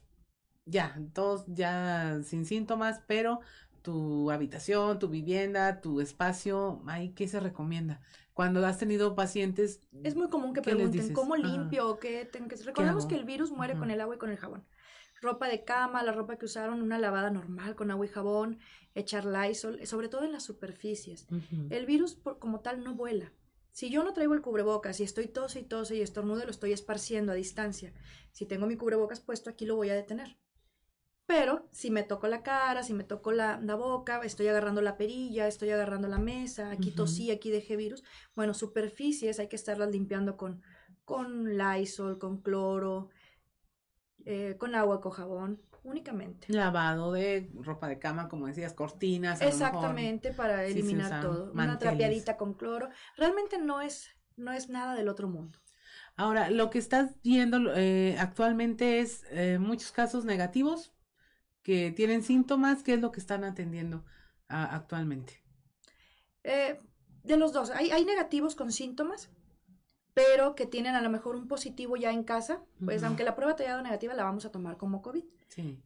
[0.64, 3.40] Ya, todos ya sin síntomas, pero
[3.82, 8.00] tu habitación, tu vivienda, tu espacio, ahí qué se recomienda.
[8.34, 12.56] Cuando has tenido pacientes, es muy común que pregunten cómo limpio o qué tengo que
[12.56, 14.64] Recordemos que el virus muere con el agua y con el jabón.
[15.20, 18.58] Ropa de cama, la ropa que usaron, una lavada normal con agua y jabón,
[18.94, 21.26] echar Lysol, sobre todo en las superficies.
[21.70, 23.32] El virus por, como tal no vuela.
[23.72, 26.72] Si yo no traigo el cubrebocas y estoy tose y tose y estornudo, lo estoy
[26.72, 27.92] esparciendo a distancia.
[28.32, 30.36] Si tengo mi cubrebocas puesto, aquí lo voy a detener.
[31.28, 35.46] Pero si me toco la cara, si me toco la, boca, estoy agarrando la perilla,
[35.46, 38.02] estoy agarrando la mesa, aquí tosí, aquí dejé virus.
[38.34, 40.62] Bueno, superficies hay que estarlas limpiando con,
[41.04, 43.10] con Lysol, con cloro,
[44.24, 46.50] eh, con agua, con jabón, únicamente.
[46.50, 49.42] Lavado de ropa de cama, como decías, cortinas.
[49.42, 51.52] Exactamente, para eliminar todo.
[51.52, 52.88] Una trapeadita con cloro.
[53.18, 55.58] Realmente no es, no es nada del otro mundo.
[56.16, 60.94] Ahora, lo que estás viendo eh, actualmente es eh, muchos casos negativos
[61.68, 64.02] que tienen síntomas, ¿qué es lo que están atendiendo
[64.48, 65.44] actualmente?
[66.42, 66.80] Eh,
[67.24, 69.28] de los dos, hay, hay, negativos con síntomas,
[70.14, 73.54] pero que tienen a lo mejor un positivo ya en casa, pues aunque la prueba
[73.54, 75.24] te haya dado negativa, la vamos a tomar como COVID.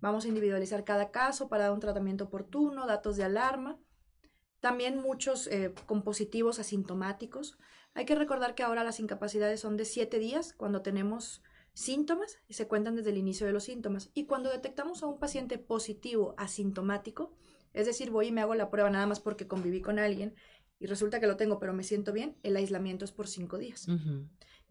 [0.00, 3.76] Vamos a individualizar cada caso para dar un tratamiento oportuno, datos de alarma.
[4.60, 7.58] También muchos eh, con positivos asintomáticos.
[7.94, 11.42] Hay que recordar que ahora las incapacidades son de siete días cuando tenemos
[11.74, 14.10] síntomas y se cuentan desde el inicio de los síntomas.
[14.14, 17.32] Y cuando detectamos a un paciente positivo asintomático,
[17.72, 20.34] es decir, voy y me hago la prueba nada más porque conviví con alguien
[20.78, 23.86] y resulta que lo tengo, pero me siento bien, el aislamiento es por cinco días.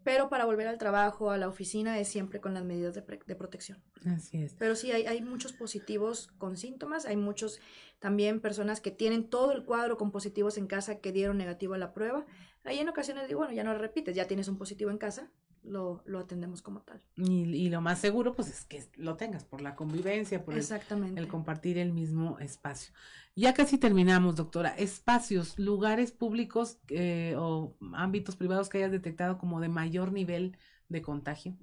[0.04, 3.02] Pero para volver al trabajo, a la oficina, es siempre con las medidas de,
[3.34, 3.82] protección.
[4.04, 4.54] Así es.
[4.54, 7.60] Pero sí, hay, hay, muchos positivos con síntomas, hay muchos
[7.98, 11.78] también personas que tienen todo el cuadro con positivos en casa que dieron negativo a
[11.78, 12.26] la prueba.
[12.64, 15.30] Ahí en ocasiones digo, bueno, ya no repites, ya tienes un positivo en casa,
[15.62, 17.00] lo, lo atendemos como tal.
[17.16, 21.28] Y, y, lo más seguro, pues, es que lo tengas por la convivencia, por El,
[21.28, 22.92] compartir el mismo espacio.
[23.34, 24.70] Ya casi terminamos, doctora.
[24.70, 30.56] Espacios, lugares públicos eh, o ámbitos privados que hayas detectado como de mayor nivel
[30.88, 31.56] de contagio.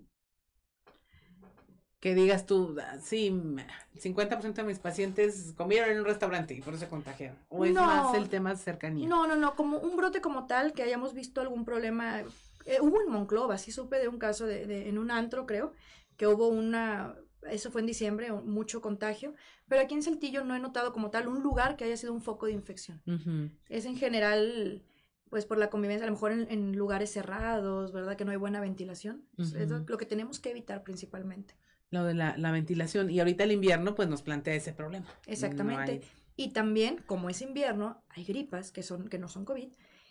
[2.00, 6.62] Que digas tú, ah, sí, el 50% de mis pacientes comieron en un restaurante y
[6.62, 7.38] por eso se contagiaron.
[7.50, 9.08] O es más el tema de cercanía.
[9.08, 12.24] No, no, no, como un brote como tal, que hayamos visto algún problema
[12.70, 15.74] eh, hubo en Monclova, sí supe de un caso de, en un antro, creo,
[16.17, 17.15] que hubo una,
[17.49, 19.34] eso fue en diciembre, mucho contagio,
[19.67, 22.22] pero aquí en Saltillo no he notado como tal un lugar que haya sido un
[22.22, 23.01] foco de infección.
[23.70, 24.84] Es en general,
[25.30, 28.15] pues por la convivencia, a lo mejor en, lugares cerrados, ¿verdad?
[28.15, 29.26] Que no hay buena ventilación.
[29.38, 31.55] Es lo, que tenemos que evitar principalmente.
[31.89, 33.09] Lo de la, ventilación.
[33.09, 35.07] Y ahorita el invierno, pues nos plantea ese problema.
[35.26, 36.01] Exactamente.
[36.36, 39.70] Y también, como es invierno, hay gripas que, son, que no son COVID.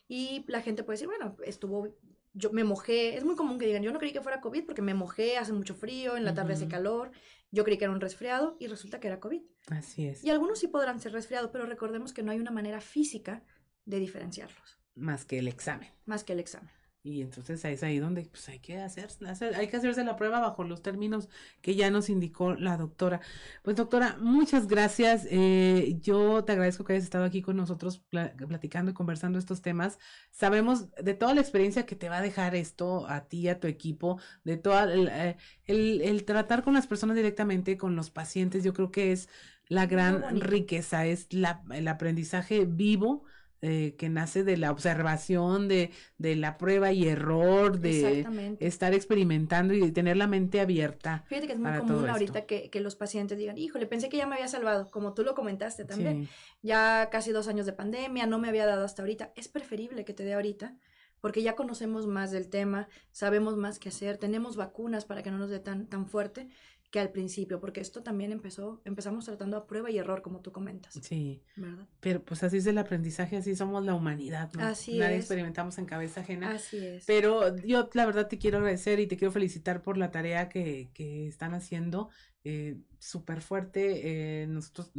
[0.09, 1.95] Y la gente puede decir, bueno, estuvo
[2.39, 4.81] yo me mojé, es muy común que digan, yo no creí que fuera COVID porque
[4.81, 7.11] me mojé, hace mucho frío, en la tarde hace calor,
[7.51, 9.43] yo creí que era un resfriado y resulta que era COVID.
[9.71, 10.25] Así es.
[10.25, 13.43] Y algunos sí podrán ser resfriados, pero recordemos que no hay una manera física
[13.85, 14.79] de diferenciarlos.
[14.95, 15.89] Más que el examen.
[16.05, 16.71] Más que el examen.
[17.03, 19.09] Y entonces es ahí donde pues, hay que hacer,
[19.57, 21.29] hay que hacerse la prueba bajo los términos
[21.63, 23.21] que ya nos indicó la doctora.
[23.63, 25.27] Pues doctora, muchas gracias.
[25.31, 29.99] Eh, yo te agradezco que hayas estado aquí con nosotros platicando y conversando estos temas.
[30.31, 33.69] Sabemos de toda la experiencia que te va a dejar esto a ti, a tu
[33.69, 35.37] equipo, de todo el, eh,
[35.67, 38.65] el, tratar con las personas directamente, con los pacientes.
[38.65, 39.29] Yo creo que es
[39.69, 43.25] la gran riqueza, es la, el aprendizaje vivo
[43.61, 49.75] eh, que nace de la observación, de, de, la prueba y error, de estar experimentando
[49.75, 51.25] y de tener la mente abierta.
[51.27, 54.27] Fíjate que es muy común ahorita que, que, los pacientes digan, híjole, pensé que ya
[54.27, 56.29] me había salvado, como tú lo comentaste también.
[56.63, 59.33] Ya casi dos años de pandemia, no me había dado hasta ahorita.
[59.35, 60.77] Es preferible que te dé ahorita
[61.21, 65.39] porque ya conocemos más del tema, sabemos más qué hacer, tenemos vacunas para que no
[65.39, 66.49] nos dé tan, tan fuerte
[66.91, 70.53] que al principio, porque esto también empezó, empezamos tratando a prueba y error, como tú
[70.53, 70.95] comentas.
[71.03, 71.43] Sí.
[71.57, 71.87] ¿Verdad?
[72.01, 74.65] Pero pues así es el aprendizaje, así somos la humanidad, ¿no?
[74.65, 76.53] Así Nadie experimentamos en cabeza ajena.
[76.53, 77.05] Así es.
[77.05, 80.89] Pero yo la verdad te quiero agradecer y te quiero felicitar por la tarea que,
[80.95, 82.09] que están haciendo
[82.51, 84.43] eh, súper fuerte.
[84.43, 84.91] Eh, nosotros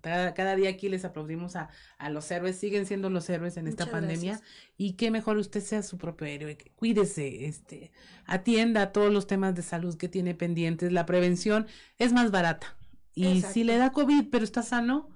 [0.00, 3.88] cada, día aquí les aplaudimos a, a, los héroes, siguen siendo los héroes en esta
[3.88, 4.40] pandemia.
[4.76, 6.58] Y qué mejor usted sea su propio héroe.
[6.74, 7.92] Cuídese, este,
[8.24, 10.90] atienda todos los temas de salud que tiene pendientes.
[10.90, 12.76] La prevención es más barata.
[13.14, 15.08] Y si le da COVID, pero está sano,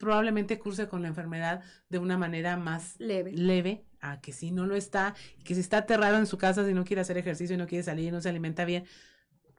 [0.00, 3.30] probablemente curse con la enfermedad de una manera más leve.
[3.32, 5.14] leve a que si no lo está,
[5.44, 7.84] que si está aterrado en su casa, si no quiere hacer ejercicio y no quiere
[7.84, 8.84] salir y no se alimenta bien,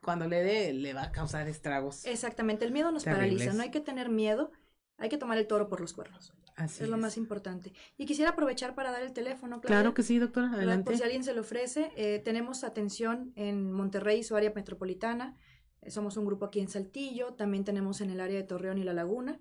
[0.04, 2.04] cuando le dé, le va a causar estragos.
[2.04, 4.52] Exactamente, el miedo nos paraliza, no hay que tener miedo,
[4.98, 6.32] hay que tomar el toro por los cuernos.
[6.56, 7.72] es, lo más importante.
[7.98, 9.60] Y quisiera aprovechar para dar el teléfono.
[9.60, 10.84] claro que sí, doctora, adelante.
[10.84, 15.36] Por si alguien se lo ofrece, eh, tenemos atención en Monterrey, su área metropolitana.
[15.80, 18.84] Eh, somos un grupo aquí en Saltillo, también tenemos en el área de Torreón y
[18.84, 19.40] La Laguna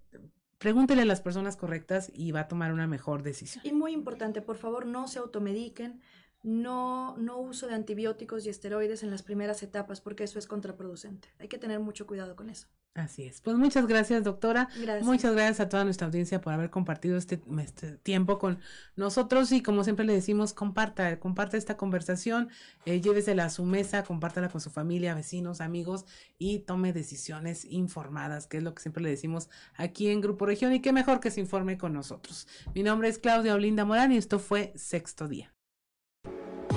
[0.59, 3.65] pregúntele a las personas correctas y va a tomar una mejor decisión.
[3.67, 6.01] Y muy importante, por favor, no se automediquen,
[6.47, 11.29] no, no uso de antibióticos y esteroides en las primeras etapas porque eso es contraproducente.
[11.41, 12.69] Hay que tener mucho cuidado con eso.
[12.95, 13.41] Así es.
[13.41, 14.69] Pues muchas gracias, doctora.
[15.03, 18.61] Muchas gracias a toda nuestra audiencia por haber compartido este, este, tiempo con
[18.95, 22.49] nosotros y como siempre le decimos, comparta, comparta esta conversación,
[22.85, 26.07] eh, llévesela a su mesa, compártala con su familia, vecinos, amigos
[26.39, 30.73] y tome decisiones informadas, que es lo que siempre le decimos aquí en Grupo Región
[30.73, 32.47] y qué mejor que se informe con nosotros.
[32.73, 35.56] Mi nombre es Claudia Olinda Morán y esto fue Sexto Día.